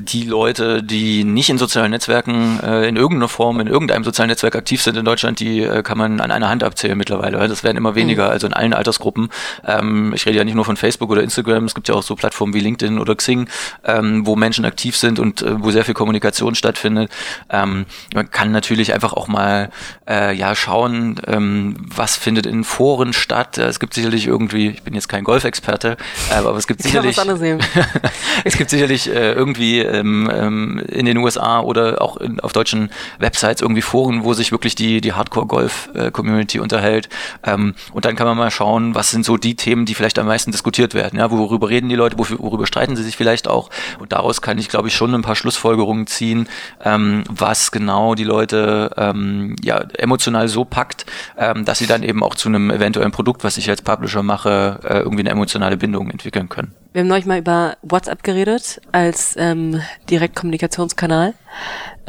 [0.00, 4.56] die Leute, die nicht in sozialen Netzwerken äh, in irgendeiner Form, in irgendeinem sozialen Netzwerk
[4.56, 7.46] aktiv sind in Deutschland, die äh, kann man an einer Hand abzählen mittlerweile.
[7.48, 8.30] Das werden immer weniger, mhm.
[8.30, 9.28] also in allen Altersgruppen.
[9.66, 12.16] Ähm, ich rede ja nicht nur von Facebook oder Instagram, es gibt ja auch so
[12.16, 13.48] Plattformen wie LinkedIn oder Xing,
[13.84, 17.10] ähm, wo Menschen aktiv sind und äh, wo sehr viel Kommunikation stattfindet.
[17.50, 19.70] Ähm, man kann natürlich einfach auch mal
[20.08, 23.58] äh, ja schauen, ähm, was findet in Foren statt.
[23.58, 25.96] Es gibt sicherlich irgendwie, ich bin jetzt kein Golfexperte,
[26.30, 27.18] äh, aber es gibt sicherlich,
[28.44, 32.90] es gibt sicherlich äh, irgendwie ähm, ähm, in den USA oder auch in, auf deutschen
[33.18, 37.08] Websites irgendwie Foren, wo sich wirklich die, die Hardcore-Golf-Community unterhält.
[37.42, 40.26] Ähm, und dann kann man mal schauen, was sind so die Themen, die vielleicht am
[40.26, 41.18] meisten diskutiert werden.
[41.18, 43.68] Ja, worüber reden die Leute, worüber streiten sie sich vielleicht auch.
[43.98, 46.48] Und daraus kann ich, glaube ich, schon ein paar Schlussfolgerungen ziehen,
[46.84, 51.04] ähm, was genau die Leute ähm, ja, emotional so packt,
[51.36, 54.80] ähm, dass sie dann eben auch zu einem eventuellen Produkt, was ich als Publisher mache,
[54.82, 56.74] äh, irgendwie eine emotionale Bindung entwickeln können.
[56.92, 61.34] Wir haben neulich mal über WhatsApp geredet als ähm, Direktkommunikationskanal.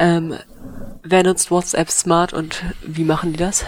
[0.00, 0.34] Ähm,
[1.04, 3.64] wer nutzt WhatsApp Smart und wie machen die das?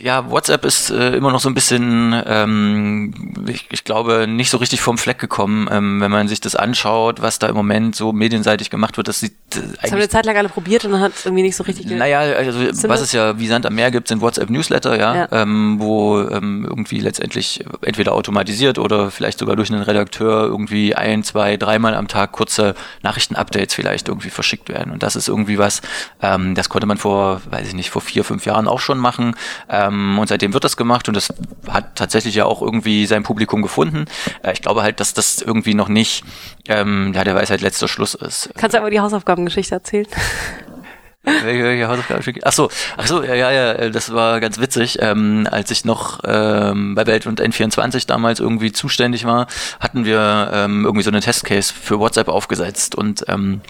[0.00, 4.58] Ja, WhatsApp ist äh, immer noch so ein bisschen, ähm, ich, ich glaube, nicht so
[4.58, 8.12] richtig vom Fleck gekommen, ähm, wenn man sich das anschaut, was da im Moment so
[8.12, 9.08] medienseitig gemacht wird.
[9.08, 11.26] Das sieht äh, Das haben wir eine Zeit lang alle probiert und dann hat es
[11.26, 14.20] irgendwie nicht so richtig Naja, also was es ja wie Sand am Meer gibt, sind
[14.20, 15.28] WhatsApp-Newsletter, ja, ja.
[15.32, 21.24] Ähm, wo ähm, irgendwie letztendlich entweder automatisiert oder vielleicht sogar durch einen Redakteur irgendwie ein,
[21.24, 24.92] zwei, dreimal am Tag kurze Nachrichten-Updates vielleicht irgendwie verschickt werden.
[24.92, 25.82] Und das ist irgendwie was,
[26.22, 29.34] ähm, das konnte man vor, weiß ich nicht, vor vier, fünf Jahren auch schon machen.
[29.68, 31.32] Ähm, ähm, und seitdem wird das gemacht und das
[31.68, 34.06] hat tatsächlich ja auch irgendwie sein Publikum gefunden.
[34.42, 36.24] Äh, ich glaube halt, dass das irgendwie noch nicht
[36.68, 38.50] ähm, ja, der Weisheit letzter Schluss ist.
[38.56, 40.06] Kannst du aber die Hausaufgabengeschichte erzählen?
[41.44, 42.22] Welche, Hausaufgaben?
[42.42, 44.98] Ach so, ach so, ja, ja, ja, das war ganz witzig.
[45.00, 49.46] Ähm, als ich noch ähm, bei Welt und N24 damals irgendwie zuständig war,
[49.80, 53.60] hatten wir ähm, irgendwie so eine Testcase für WhatsApp aufgesetzt und ähm,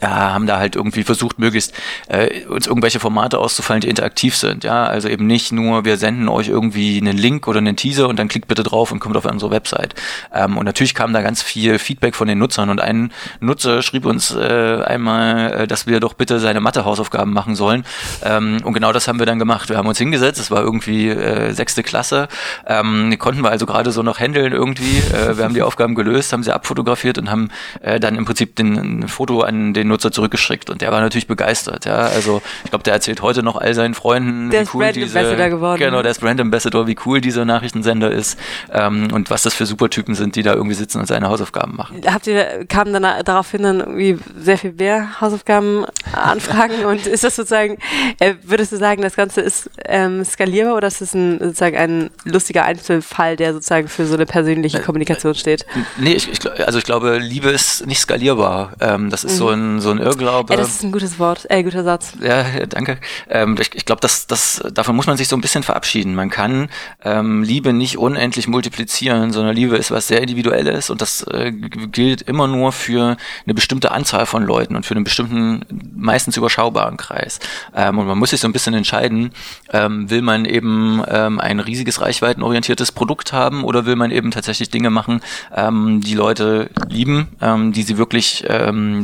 [0.00, 1.74] ja, haben da halt irgendwie versucht, möglichst
[2.08, 4.64] äh, uns irgendwelche Formate auszufallen, die interaktiv sind.
[4.64, 8.18] Ja, also eben nicht nur, wir senden euch irgendwie einen Link oder einen Teaser und
[8.18, 9.94] dann klickt bitte drauf und kommt auf unsere Website.
[10.32, 14.06] Ähm, und natürlich kam da ganz viel Feedback von den Nutzern und ein Nutzer schrieb
[14.06, 17.84] uns äh, einmal, äh, dass wir doch bitte seine Mathe-Hausaufgaben machen sollen.
[18.22, 19.68] Ähm, und genau das haben wir dann gemacht.
[19.68, 22.28] Wir haben uns hingesetzt, es war irgendwie äh, sechste Klasse,
[22.66, 24.98] ähm, konnten wir also gerade so noch handeln irgendwie.
[25.12, 27.50] Äh, wir haben die Aufgaben gelöst, haben sie abfotografiert und haben
[27.82, 31.26] äh, dann im Prinzip den, ein Foto an den Nutzer zurückgeschickt und der war natürlich
[31.26, 31.84] begeistert.
[31.84, 34.96] Ja, also ich glaube, der erzählt heute noch all seinen Freunden, der wie cool Brand
[34.96, 35.78] diese, Ambassador geworden.
[35.78, 38.38] genau, der ist Brand Ambassador, wie cool dieser Nachrichtensender ist
[38.72, 42.00] ähm, und was das für Supertypen sind, die da irgendwie sitzen und seine Hausaufgaben machen.
[42.06, 47.36] Habt ihr kam dann daraufhin dann irgendwie sehr viel mehr Hausaufgaben anfragen und ist das
[47.36, 47.78] sozusagen,
[48.20, 52.10] äh, würdest du sagen, das Ganze ist ähm, skalierbar oder ist es ein, sozusagen ein
[52.24, 55.66] lustiger Einzelfall, der sozusagen für so eine persönliche äh, Kommunikation steht?
[55.98, 58.72] Nee, ich, ich, also ich glaube, Liebe ist nicht skalierbar.
[58.80, 59.38] Ähm, das ist mhm.
[59.38, 60.52] so ein so ein Irrglaube.
[60.52, 62.14] Ja, das ist ein gutes Wort, äh, guter Satz.
[62.20, 62.98] Ja, danke.
[63.28, 66.14] Ähm, ich ich glaube, das, das, davon muss man sich so ein bisschen verabschieden.
[66.14, 66.68] Man kann
[67.04, 72.22] ähm, Liebe nicht unendlich multiplizieren, sondern Liebe ist was sehr Individuelles und das äh, gilt
[72.22, 77.40] immer nur für eine bestimmte Anzahl von Leuten und für einen bestimmten, meistens überschaubaren Kreis.
[77.74, 79.32] Ähm, und man muss sich so ein bisschen entscheiden,
[79.72, 84.70] ähm, will man eben ähm, ein riesiges reichweitenorientiertes Produkt haben oder will man eben tatsächlich
[84.70, 85.20] Dinge machen,
[85.54, 89.02] ähm, die Leute lieben, ähm, die sie wirklich ähm,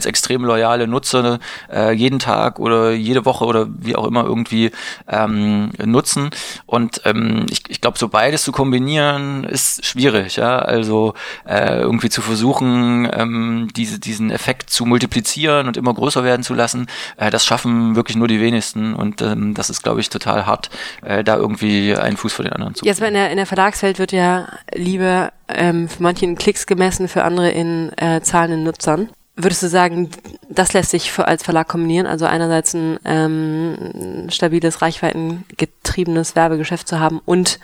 [0.00, 1.38] als extrem loyale Nutzer
[1.70, 4.70] äh, jeden Tag oder jede Woche oder wie auch immer irgendwie
[5.06, 6.30] ähm, nutzen.
[6.64, 10.36] Und ähm, ich, ich glaube, so beides zu kombinieren ist schwierig.
[10.36, 10.58] Ja?
[10.58, 11.12] Also
[11.46, 16.54] äh, irgendwie zu versuchen, ähm, diese, diesen Effekt zu multiplizieren und immer größer werden zu
[16.54, 16.86] lassen,
[17.18, 18.94] äh, das schaffen wirklich nur die wenigsten.
[18.94, 20.70] Und ähm, das ist, glaube ich, total hart,
[21.02, 23.98] äh, da irgendwie einen Fuß vor den anderen zu Jetzt in der, in der Verlagswelt
[23.98, 29.10] wird ja Liebe ähm, für manche in Klicks gemessen, für andere in äh, zahlenden Nutzern.
[29.42, 30.10] Würdest du sagen,
[30.48, 32.06] das lässt sich für, als Verlag kombinieren?
[32.06, 37.58] Also einerseits ein ähm, stabiles, reichweitengetriebenes Werbegeschäft zu haben und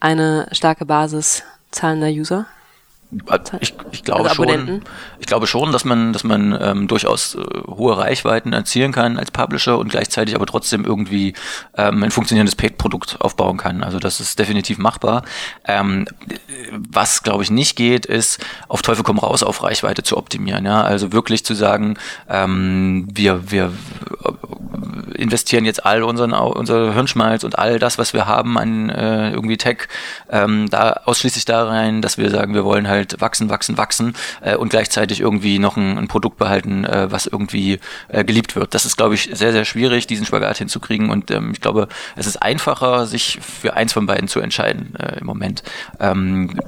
[0.00, 2.46] eine starke Basis zahlender User?
[3.60, 4.82] Ich, ich glaube also schon.
[5.18, 9.30] Ich glaube schon, dass man, dass man ähm, durchaus äh, hohe Reichweiten erzielen kann als
[9.30, 11.32] Publisher und gleichzeitig aber trotzdem irgendwie
[11.76, 13.82] ähm, ein funktionierendes Paid-Produkt aufbauen kann.
[13.82, 15.22] Also das ist definitiv machbar.
[15.64, 16.06] Ähm,
[16.70, 20.66] was glaube ich nicht geht, ist auf Teufel komm raus auf Reichweite zu optimieren.
[20.66, 21.96] Ja, also wirklich zu sagen,
[22.28, 23.72] ähm, wir wir
[25.14, 29.56] investieren jetzt all unseren, unser Hirnschmalz und all das, was wir haben an äh, irgendwie
[29.56, 29.88] Tech,
[30.30, 34.56] ähm, da ausschließlich da rein, dass wir sagen, wir wollen halt wachsen, wachsen, wachsen äh,
[34.56, 38.74] und gleichzeitig irgendwie noch ein, ein Produkt behalten, äh, was irgendwie äh, geliebt wird.
[38.74, 42.26] Das ist, glaube ich, sehr, sehr schwierig, diesen Spagat hinzukriegen und ähm, ich glaube, es
[42.26, 45.62] ist einfacher, sich für eins von beiden zu entscheiden äh, im Moment.
[46.00, 46.58] Ähm,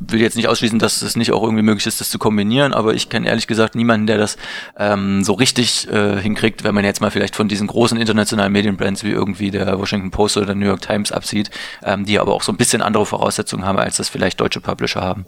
[0.00, 2.94] will jetzt nicht ausschließen, dass es nicht auch irgendwie möglich ist, das zu kombinieren, aber
[2.94, 4.36] ich kenne ehrlich gesagt niemanden, der das
[4.78, 9.04] ähm, so richtig äh, hinkriegt, wenn man jetzt mal vielleicht von diesen großen internationalen Medienbrands
[9.04, 11.50] wie irgendwie der Washington Post oder der New York Times absieht,
[11.82, 15.00] ähm, die aber auch so ein bisschen andere Voraussetzungen haben, als das vielleicht deutsche Publisher
[15.00, 15.26] haben.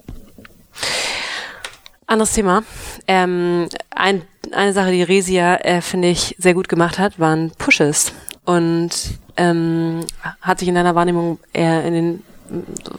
[2.07, 2.63] Anderes Thema.
[3.07, 8.11] Ähm, ein, eine Sache, die Resia, äh, finde ich, sehr gut gemacht hat, waren Pushes.
[8.43, 8.91] Und
[9.37, 10.01] ähm,
[10.41, 12.23] hat sich in deiner Wahrnehmung eher in den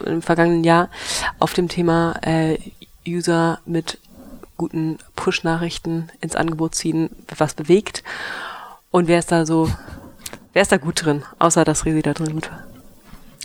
[0.07, 0.89] im vergangenen Jahr
[1.39, 2.57] auf dem Thema äh,
[3.07, 3.99] User mit
[4.57, 8.03] guten Push-Nachrichten ins Angebot ziehen, was bewegt.
[8.91, 9.71] Und wer ist da so,
[10.53, 12.72] wer ist da gut drin, außer dass Resi da drin gut war?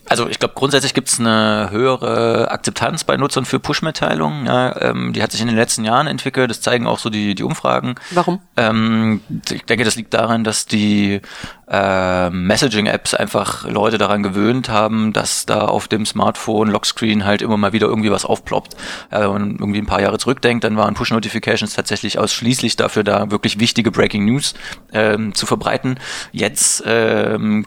[0.10, 4.46] Also ich glaube, grundsätzlich gibt es eine höhere Akzeptanz bei Nutzern für Push-Mitteilungen.
[4.46, 6.50] Ja, ähm, die hat sich in den letzten Jahren entwickelt.
[6.50, 7.96] Das zeigen auch so die, die Umfragen.
[8.12, 8.40] Warum?
[8.56, 11.22] Ähm, ich denke, das liegt daran, dass die
[11.70, 17.58] äh, Messaging-Apps einfach Leute daran gewöhnt haben, dass da auf dem Smartphone Lockscreen halt immer
[17.58, 18.76] mal wieder irgendwie was aufploppt.
[19.10, 23.30] Äh, wenn man irgendwie ein paar Jahre zurückdenkt, dann waren Push-Notifications tatsächlich ausschließlich dafür da,
[23.32, 24.54] wirklich wichtige Breaking News
[24.94, 26.00] ähm, zu verbreiten.
[26.32, 27.66] Jetzt ähm,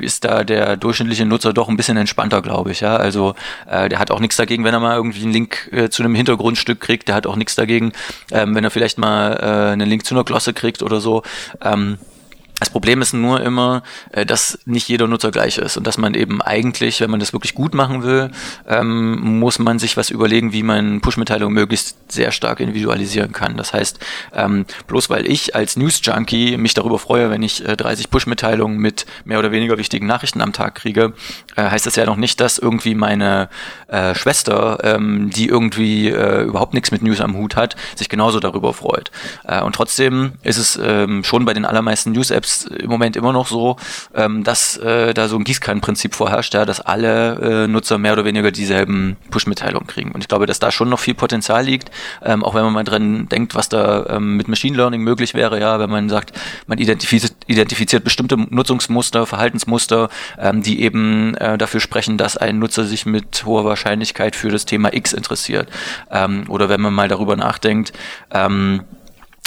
[0.00, 2.80] ist da der durchschnittliche Nutzer doch ein bisschen entspannter, glaube ich.
[2.80, 2.96] Ja?
[2.96, 3.34] Also
[3.68, 6.14] äh, der hat auch nichts dagegen, wenn er mal irgendwie einen Link äh, zu einem
[6.14, 7.08] Hintergrundstück kriegt.
[7.08, 7.92] Der hat auch nichts dagegen,
[8.30, 11.22] ähm, wenn er vielleicht mal äh, einen Link zu einer Glosse kriegt oder so.
[11.62, 11.98] Ähm,
[12.58, 16.14] das Problem ist nur immer, äh, dass nicht jeder Nutzer gleich ist und dass man
[16.14, 18.30] eben eigentlich, wenn man das wirklich gut machen will,
[18.66, 23.58] ähm, muss man sich was überlegen, wie man Push-Mitteilungen möglichst sehr stark individualisieren kann.
[23.58, 23.98] Das heißt,
[24.34, 29.04] ähm, bloß weil ich als News-Junkie mich darüber freue, wenn ich 30 äh, Push-Mitteilungen mit
[29.26, 31.12] mehr oder weniger wichtigen Nachrichten am Tag kriege,
[31.56, 33.48] äh, heißt das ja noch nicht, dass irgendwie meine
[34.14, 39.10] Schwester, ähm, die irgendwie überhaupt nichts mit News am Hut hat, sich genauso darüber freut.
[39.64, 40.78] und trotzdem ist es
[41.26, 43.76] schon bei den allermeisten News-Apps selbst im Moment immer noch so,
[44.14, 48.24] ähm, dass äh, da so ein Gießkannenprinzip vorherrscht, ja, dass alle äh, Nutzer mehr oder
[48.24, 50.12] weniger dieselben Push-Mitteilungen kriegen.
[50.12, 51.90] Und ich glaube, dass da schon noch viel Potenzial liegt,
[52.24, 55.60] ähm, auch wenn man mal dran denkt, was da ähm, mit Machine Learning möglich wäre,
[55.60, 56.32] ja, wenn man sagt,
[56.66, 62.84] man identifiziert, identifiziert bestimmte Nutzungsmuster, Verhaltensmuster, ähm, die eben äh, dafür sprechen, dass ein Nutzer
[62.84, 65.68] sich mit hoher Wahrscheinlichkeit für das Thema X interessiert.
[66.10, 67.92] Ähm, oder wenn man mal darüber nachdenkt,
[68.30, 68.82] ähm,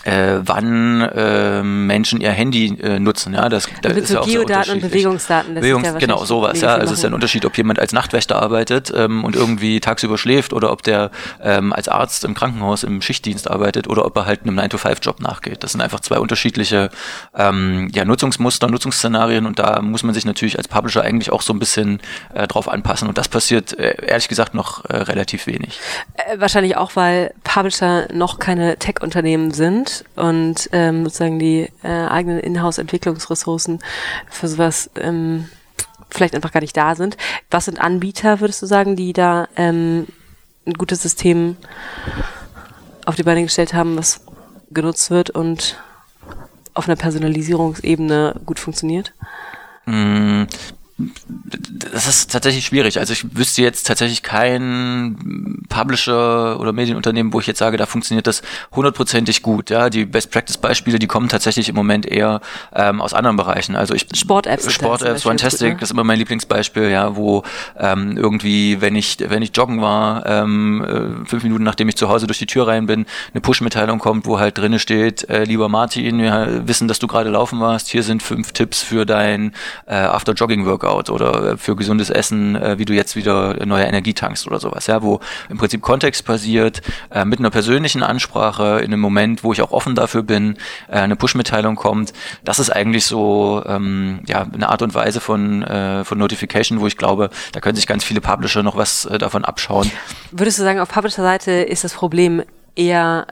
[0.05, 3.33] äh, wann äh, Menschen ihr Handy äh, nutzen.
[3.33, 5.55] Ja, das, das ist ja auch Geodaten und Bewegungsdaten.
[5.55, 6.61] Das Bewegungs ja genau, sowas.
[6.61, 9.79] Ja, also es ist ja ein Unterschied, ob jemand als Nachtwächter arbeitet ähm, und irgendwie
[9.79, 14.15] tagsüber schläft oder ob der ähm, als Arzt im Krankenhaus im Schichtdienst arbeitet oder ob
[14.15, 15.63] er halt einem 9-to-5-Job nachgeht.
[15.63, 16.89] Das sind einfach zwei unterschiedliche
[17.35, 21.51] ähm, ja, Nutzungsmuster, Nutzungsszenarien und da muss man sich natürlich als Publisher eigentlich auch so
[21.51, 21.99] ein bisschen
[22.33, 25.79] äh, drauf anpassen und das passiert äh, ehrlich gesagt noch äh, relativ wenig.
[26.13, 32.39] Äh, wahrscheinlich auch, weil Publisher noch keine Tech-Unternehmen sind und ähm, sozusagen die äh, eigenen
[32.39, 33.79] Inhouse-Entwicklungsressourcen
[34.29, 35.49] für sowas ähm,
[36.09, 37.17] vielleicht einfach gar nicht da sind.
[37.51, 40.07] Was sind Anbieter, würdest du sagen, die da ähm,
[40.65, 41.57] ein gutes System
[43.05, 44.21] auf die Beine gestellt haben, was
[44.71, 45.81] genutzt wird und
[46.73, 49.13] auf einer Personalisierungsebene gut funktioniert?
[51.91, 52.99] Das ist tatsächlich schwierig.
[52.99, 58.27] Also ich wüsste jetzt tatsächlich kein Publisher oder Medienunternehmen, wo ich jetzt sage, da funktioniert
[58.27, 58.41] das
[58.75, 59.69] hundertprozentig gut.
[59.69, 62.41] Ja, die Best Practice Beispiele, die kommen tatsächlich im Moment eher
[62.75, 63.77] ähm, aus anderen Bereichen.
[63.77, 65.81] Also ich Sport-Apps, Sport-Apps, Fantastic, ne?
[65.81, 66.89] ist immer mein Lieblingsbeispiel.
[66.89, 67.43] Ja, wo
[67.77, 72.09] ähm, irgendwie, wenn ich wenn ich joggen war, ähm, äh, fünf Minuten nachdem ich zu
[72.09, 75.69] Hause durch die Tür rein bin, eine Push-Mitteilung kommt, wo halt drinne steht, äh, lieber
[75.69, 77.87] Martin, wir wissen, dass du gerade laufen warst.
[77.87, 79.53] Hier sind fünf Tipps für dein
[79.85, 84.47] äh, After-Jogging-Workout Workout oder für gesundes Essen, äh, wie du jetzt wieder neue Energie tankst
[84.47, 88.99] oder sowas, ja, wo im Prinzip Kontext basiert, äh, mit einer persönlichen Ansprache in einem
[89.01, 92.13] Moment, wo ich auch offen dafür bin, äh, eine Push-Mitteilung kommt.
[92.43, 96.87] Das ist eigentlich so ähm, ja, eine Art und Weise von, äh, von Notification, wo
[96.87, 99.91] ich glaube, da können sich ganz viele Publisher noch was äh, davon abschauen.
[100.31, 102.43] Würdest du sagen, auf Publisher-Seite ist das Problem
[102.75, 103.27] eher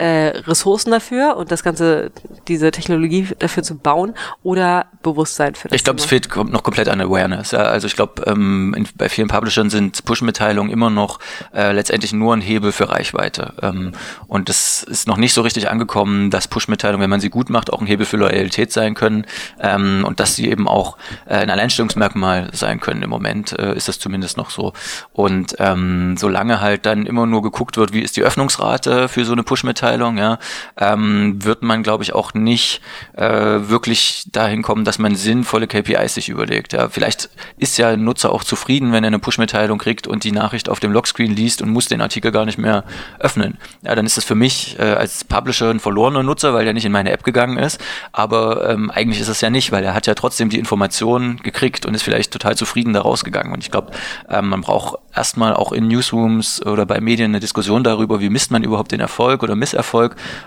[0.00, 2.10] äh, Ressourcen dafür und das Ganze,
[2.48, 5.76] diese Technologie dafür zu bauen oder Bewusstsein für das?
[5.76, 7.50] Ich glaube, es fehlt noch komplett an Awareness.
[7.50, 7.60] Ja.
[7.64, 11.18] Also ich glaube, ähm, bei vielen Publishern sind Push-Mitteilungen immer noch
[11.54, 13.52] äh, letztendlich nur ein Hebel für Reichweite.
[13.60, 13.92] Ähm,
[14.26, 17.70] und es ist noch nicht so richtig angekommen, dass Push-Mitteilungen, wenn man sie gut macht,
[17.70, 19.26] auch ein Hebel für Loyalität sein können
[19.60, 23.02] ähm, und dass sie eben auch äh, ein Alleinstellungsmerkmal sein können.
[23.02, 24.72] Im Moment äh, ist das zumindest noch so.
[25.12, 29.32] Und ähm, solange halt dann immer nur geguckt wird, wie ist die Öffnungsrate für so
[29.32, 30.38] eine Push-Mitteilung, Push-Mitteilung, ja,
[30.76, 32.80] ähm, wird man, glaube ich, auch nicht
[33.16, 36.72] äh, wirklich dahin kommen, dass man sinnvolle KPIs sich überlegt.
[36.72, 36.88] Ja.
[36.88, 40.68] Vielleicht ist ja ein Nutzer auch zufrieden, wenn er eine Push-Mitteilung kriegt und die Nachricht
[40.68, 42.84] auf dem Lockscreen liest und muss den Artikel gar nicht mehr
[43.18, 43.58] öffnen.
[43.82, 46.84] Ja, dann ist das für mich äh, als Publisher ein verlorener Nutzer, weil er nicht
[46.84, 47.80] in meine App gegangen ist.
[48.12, 51.86] Aber ähm, eigentlich ist es ja nicht, weil er hat ja trotzdem die Informationen gekriegt
[51.86, 53.52] und ist vielleicht total zufrieden da rausgegangen.
[53.52, 53.92] Und ich glaube,
[54.28, 58.50] ähm, man braucht erstmal auch in Newsrooms oder bei Medien eine Diskussion darüber, wie misst
[58.50, 59.79] man überhaupt den Erfolg oder Misserfolg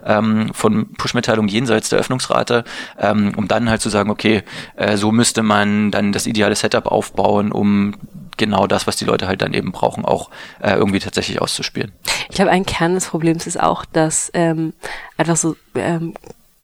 [0.05, 2.63] ähm, von Push-Mitteilungen jenseits der Öffnungsrate,
[2.99, 4.43] ähm, um dann halt zu sagen, okay,
[4.75, 7.95] äh, so müsste man dann das ideale Setup aufbauen, um
[8.37, 10.29] genau das, was die Leute halt dann eben brauchen, auch
[10.61, 11.91] äh, irgendwie tatsächlich auszuspielen.
[12.29, 14.73] Ich glaube, ein Kern des Problems ist auch, dass ähm,
[15.17, 16.13] einfach so ähm,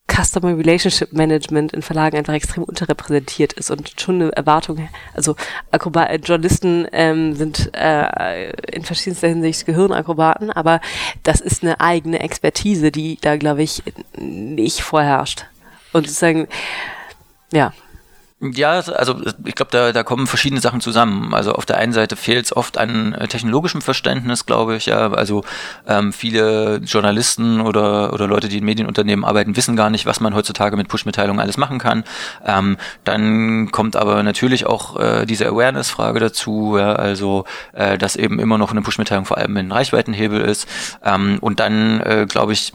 [0.10, 5.36] Customer Relationship Management in Verlagen einfach extrem unterrepräsentiert ist und schon eine Erwartung, also
[5.72, 10.82] Akrobat, Journalisten ähm, sind äh, in verschiedenster Hinsicht Gehirnakrobaten, aber
[11.24, 13.84] das ist eine eigene Expertise, die da, glaube ich,
[14.18, 15.46] nicht vorherrscht.
[15.94, 16.48] Und sozusagen,
[17.52, 17.74] ja,
[18.42, 21.34] ja, also ich glaube, da, da kommen verschiedene Sachen zusammen.
[21.34, 24.86] Also auf der einen Seite fehlt es oft an äh, technologischem Verständnis, glaube ich.
[24.86, 25.44] Ja, also
[25.86, 30.34] ähm, viele Journalisten oder oder Leute, die in Medienunternehmen arbeiten, wissen gar nicht, was man
[30.36, 32.06] heutzutage mit Push-Mitteilungen alles machen kann.
[32.46, 36.78] Ähm, dann kommt aber natürlich auch äh, diese Awareness-Frage dazu.
[36.78, 40.66] Ja, also äh, dass eben immer noch eine Push-Mitteilung vor allem ein Reichweitenhebel ist.
[41.04, 42.72] Ähm, und dann äh, glaube ich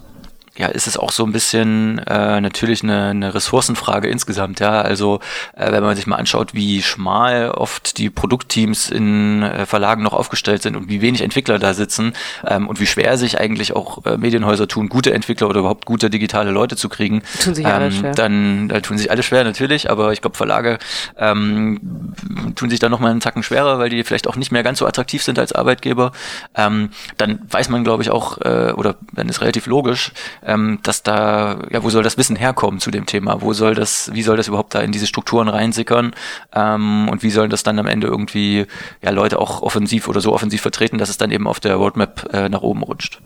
[0.57, 4.81] ja, ist es auch so ein bisschen äh, natürlich eine, eine Ressourcenfrage insgesamt, ja.
[4.83, 5.19] Also
[5.57, 10.13] äh, wenn man sich mal anschaut, wie schmal oft die Produktteams in äh, Verlagen noch
[10.13, 12.13] aufgestellt sind und wie wenig Entwickler da sitzen
[12.47, 16.09] ähm, und wie schwer sich eigentlich auch äh, Medienhäuser tun, gute Entwickler oder überhaupt gute
[16.09, 18.13] digitale Leute zu kriegen, tun sich alle ähm, schwer.
[18.13, 20.79] dann äh, tun sich alle schwer natürlich, aber ich glaube Verlage
[21.19, 22.13] ähm,
[22.55, 24.79] tun sich da noch mal einen Tacken schwerer, weil die vielleicht auch nicht mehr ganz
[24.79, 26.13] so attraktiv sind als Arbeitgeber.
[26.55, 30.13] Ähm, dann weiß man, glaube ich, auch, äh, oder dann ist relativ logisch,
[30.45, 33.41] ähm, dass da, ja, wo soll das Wissen herkommen zu dem Thema?
[33.41, 36.15] Wo soll das, wie soll das überhaupt da in diese Strukturen reinsickern?
[36.55, 38.67] Ähm, und wie sollen das dann am Ende irgendwie
[39.03, 42.33] ja, Leute auch offensiv oder so offensiv vertreten, dass es dann eben auf der Roadmap
[42.33, 43.21] äh, nach oben rutscht?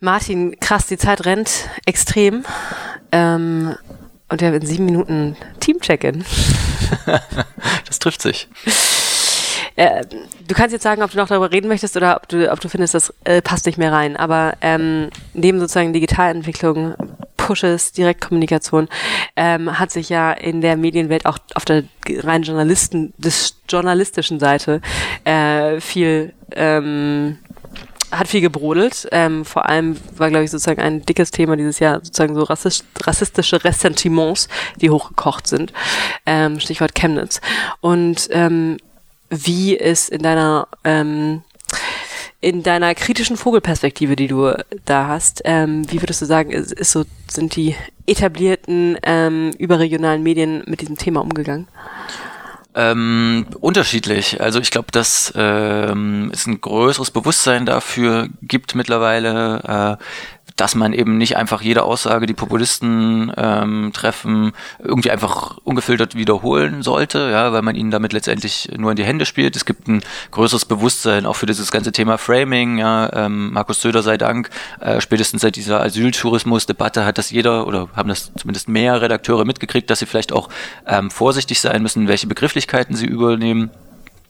[0.00, 2.44] Martin, krass, die Zeit rennt extrem.
[3.10, 3.74] Ähm,
[4.28, 6.24] und wir haben in sieben Minuten Team-Check-In.
[7.86, 8.48] das trifft sich.
[9.78, 10.04] Äh,
[10.48, 12.68] du kannst jetzt sagen, ob du noch darüber reden möchtest oder ob du, ob du
[12.68, 14.16] findest, das äh, passt nicht mehr rein.
[14.16, 16.94] Aber ähm, neben sozusagen Digitalentwicklung,
[17.36, 18.88] Pushes, Direktkommunikation,
[19.36, 24.80] ähm, hat sich ja in der Medienwelt auch auf der rein Journalisten, des journalistischen Seite
[25.22, 27.38] äh, viel ähm,
[28.10, 29.06] hat viel gebrodelt.
[29.12, 32.84] Ähm, vor allem war, glaube ich, sozusagen ein dickes Thema dieses Jahr sozusagen so rassist,
[33.04, 34.48] rassistische Ressentiments,
[34.80, 35.72] die hochgekocht sind.
[36.26, 37.40] Ähm, Stichwort Chemnitz.
[37.80, 38.78] Und ähm,
[39.30, 41.42] wie ist in deiner ähm,
[42.40, 44.54] in deiner kritischen Vogelperspektive, die du
[44.84, 47.74] da hast, ähm, wie würdest du sagen, ist, ist so, sind die
[48.06, 51.66] etablierten ähm, überregionalen Medien mit diesem Thema umgegangen?
[52.76, 54.40] Ähm, unterschiedlich.
[54.40, 60.04] Also ich glaube, dass ähm, es ein größeres Bewusstsein dafür gibt mittlerweile, äh,
[60.58, 66.82] dass man eben nicht einfach jede Aussage, die Populisten ähm, treffen, irgendwie einfach ungefiltert wiederholen
[66.82, 69.54] sollte, ja, weil man ihnen damit letztendlich nur in die Hände spielt.
[69.54, 70.02] Es gibt ein
[70.32, 72.78] größeres Bewusstsein auch für dieses ganze Thema Framing.
[72.78, 74.50] Ja, ähm, Markus Söder sei Dank,
[74.80, 79.88] äh, spätestens seit dieser Asyltourismus-Debatte hat das jeder oder haben das zumindest mehr Redakteure mitgekriegt,
[79.90, 80.48] dass sie vielleicht auch
[80.86, 83.70] ähm, vorsichtig sein müssen, welche Begrifflichkeiten sie übernehmen.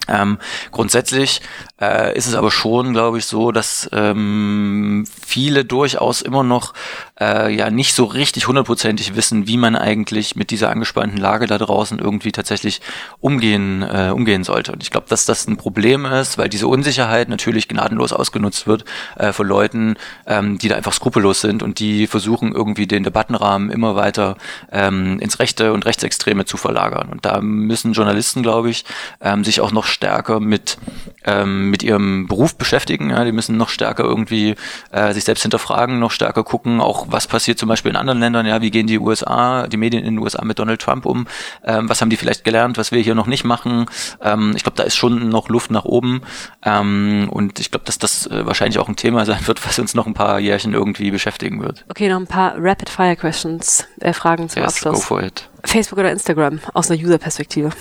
[0.09, 0.39] Ähm,
[0.71, 1.43] grundsätzlich
[1.81, 6.75] äh, ist es aber schon, glaube ich, so, dass ähm, viele durchaus immer noch
[7.21, 11.59] äh, ja nicht so richtig hundertprozentig wissen, wie man eigentlich mit dieser angespannten Lage da
[11.59, 12.81] draußen irgendwie tatsächlich
[13.21, 14.73] umgehen äh, umgehen sollte.
[14.73, 18.85] Und ich glaube, dass das ein Problem ist, weil diese Unsicherheit natürlich gnadenlos ausgenutzt wird
[19.17, 19.97] äh, von Leuten,
[20.27, 24.37] ähm, die da einfach skrupellos sind und die versuchen irgendwie den Debattenrahmen immer weiter
[24.73, 27.09] ähm, ins Rechte und Rechtsextreme zu verlagern.
[27.11, 28.85] Und da müssen Journalisten, glaube ich,
[29.21, 30.79] ähm, sich auch noch stärker mit,
[31.25, 33.11] ähm, mit ihrem Beruf beschäftigen.
[33.11, 34.55] Ja, die müssen noch stärker irgendwie
[34.93, 38.47] äh, sich selbst hinterfragen, noch stärker gucken, auch was passiert zum Beispiel in anderen Ländern.
[38.47, 41.27] Ja, wie gehen die USA, die Medien in den USA mit Donald Trump um?
[41.65, 43.87] Ähm, was haben die vielleicht gelernt, was wir hier noch nicht machen?
[44.23, 46.23] Ähm, ich glaube, da ist schon noch Luft nach oben.
[46.65, 49.95] Ähm, und ich glaube, dass das äh, wahrscheinlich auch ein Thema sein wird, was uns
[49.95, 51.85] noch ein paar Jährchen irgendwie beschäftigen wird.
[51.91, 55.01] Okay, noch ein paar Rapid-Fire-Questions, äh, Fragen zum yes, Abschluss.
[55.01, 55.49] Go for it.
[55.65, 57.73] Facebook oder Instagram aus einer User-Perspektive?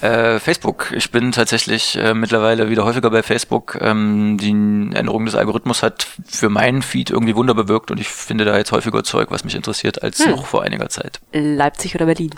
[0.00, 0.92] Äh, Facebook.
[0.94, 3.78] Ich bin tatsächlich äh, mittlerweile wieder häufiger bei Facebook.
[3.80, 8.44] Ähm, die Änderung des Algorithmus hat für meinen Feed irgendwie Wunder bewirkt und ich finde
[8.44, 10.32] da jetzt häufiger Zeug, was mich interessiert, als hm.
[10.32, 11.20] noch vor einiger Zeit.
[11.32, 12.30] Leipzig oder Berlin?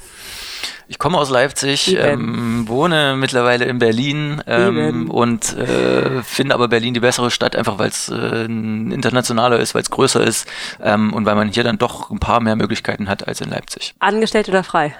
[0.88, 6.94] Ich komme aus Leipzig, ähm, wohne mittlerweile in Berlin ähm, und äh, finde aber Berlin
[6.94, 10.46] die bessere Stadt, einfach weil es äh, internationaler ist, weil es größer ist
[10.80, 13.94] ähm, und weil man hier dann doch ein paar mehr Möglichkeiten hat als in Leipzig.
[13.98, 14.94] Angestellt oder frei?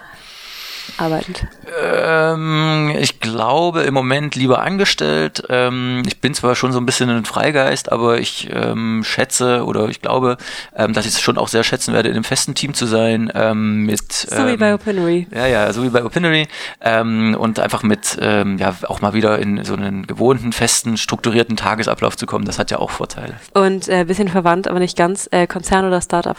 [0.99, 1.47] Arbeitend?
[1.83, 5.43] Ähm, ich glaube im Moment lieber angestellt.
[5.49, 9.89] Ähm, ich bin zwar schon so ein bisschen ein Freigeist, aber ich ähm, schätze oder
[9.89, 10.37] ich glaube,
[10.75, 13.31] ähm, dass ich es schon auch sehr schätzen werde, in einem festen Team zu sein.
[13.35, 15.27] Ähm, mit, so wie bei ähm, Opinory.
[15.35, 16.49] Ja, ja, so wie bei Opinory.
[16.83, 22.27] und einfach mit, ja, auch mal wieder in so einen gewohnten, festen, strukturierten Tagesablauf zu
[22.27, 22.45] kommen.
[22.45, 23.35] Das hat ja auch Vorteile.
[23.55, 25.29] Und ein äh, bisschen verwandt, aber nicht ganz.
[25.31, 26.37] Äh, Konzern oder Startup?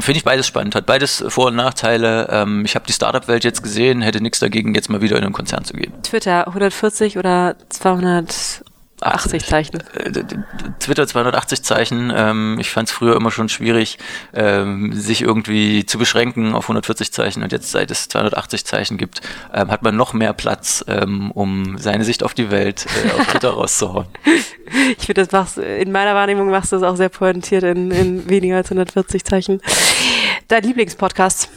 [0.00, 2.28] Finde ich beides spannend, hat beides Vor- und Nachteile.
[2.30, 5.32] Ähm, ich habe die Startup-Welt jetzt gesehen, hätte nichts dagegen, jetzt mal wieder in einen
[5.32, 5.92] Konzern zu gehen.
[6.02, 8.63] Twitter 140 oder 200
[9.04, 9.80] 80 Zeichen.
[9.94, 10.24] Äh,
[10.80, 12.12] Twitter 280 Zeichen.
[12.14, 13.98] Ähm, ich fand es früher immer schon schwierig,
[14.32, 17.42] ähm, sich irgendwie zu beschränken auf 140 Zeichen.
[17.42, 19.20] Und jetzt, seit es 280 Zeichen gibt,
[19.52, 23.26] ähm, hat man noch mehr Platz, ähm, um seine Sicht auf die Welt äh, auf
[23.30, 24.06] Twitter rauszuhauen.
[24.98, 28.28] Ich finde, das machst in meiner Wahrnehmung machst du das auch sehr pointiert in, in
[28.28, 29.60] weniger als 140 Zeichen.
[30.48, 31.48] Dein Lieblingspodcast?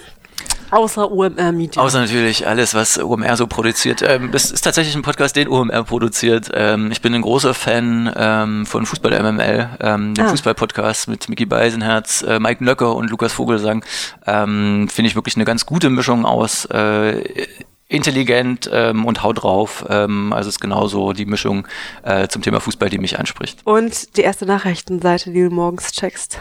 [0.71, 1.81] Außer OMR Media.
[1.81, 4.01] Außer natürlich alles, was OMR so produziert.
[4.01, 6.49] Ähm, das ist tatsächlich ein Podcast, den OMR produziert.
[6.53, 10.29] Ähm, ich bin ein großer Fan ähm, von Fußball MML, ähm, dem ah.
[10.29, 13.83] Fußball-Podcast mit Mickey Beisenherz, äh, Mike Nöcker und Lukas Vogelsang.
[14.25, 17.47] Ähm, Finde ich wirklich eine ganz gute Mischung aus äh,
[17.89, 19.85] intelligent ähm, und haut drauf.
[19.89, 21.67] Ähm, also ist genauso die Mischung
[22.03, 23.59] äh, zum Thema Fußball, die mich anspricht.
[23.63, 26.37] Und die erste Nachrichtenseite, die du morgens checkst?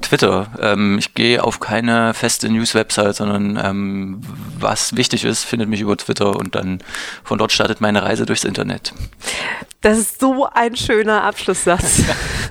[0.00, 0.50] Twitter.
[0.60, 4.20] Ähm, ich gehe auf keine feste News-Website, sondern ähm,
[4.58, 6.82] was wichtig ist, findet mich über Twitter und dann
[7.22, 8.94] von dort startet meine Reise durchs Internet.
[9.82, 12.02] Das ist so ein schöner Abschlusssatz.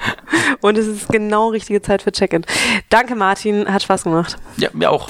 [0.61, 2.45] und es ist genau richtige Zeit für Check-in.
[2.89, 3.71] Danke, Martin.
[3.71, 4.37] Hat Spaß gemacht.
[4.57, 5.09] Ja, mir auch.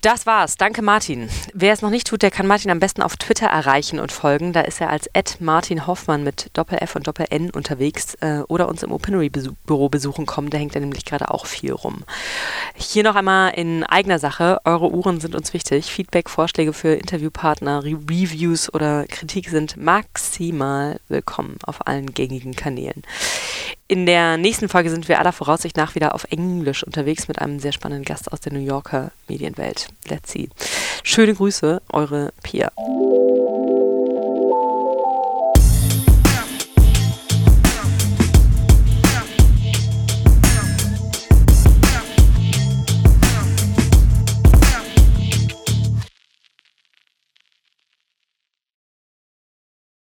[0.00, 0.56] Das war's.
[0.56, 1.28] Danke, Martin.
[1.54, 4.52] Wer es noch nicht tut, der kann Martin am besten auf Twitter erreichen und folgen.
[4.52, 8.92] Da ist er als Martin Hoffmann mit Doppel-F und Doppel-N unterwegs äh, oder uns im
[8.92, 10.50] Opinory-Büro besuchen kommen.
[10.50, 12.04] Da hängt er nämlich gerade auch viel rum.
[12.76, 14.60] Hier noch einmal in eigener Sache.
[14.64, 15.86] Eure Uhren sind uns wichtig.
[15.86, 23.02] Feedback, Vorschläge für Interviewpartner, Re Reviews oder Kritik sind maximal willkommen auf allen gängigen Kanälen.
[23.90, 27.58] In der nächsten Folge sind wir aller Voraussicht nach wieder auf Englisch unterwegs mit einem
[27.58, 29.88] sehr spannenden Gast aus der New Yorker Medienwelt.
[30.06, 30.50] Let's see.
[31.02, 32.70] Schöne Grüße, eure Pia.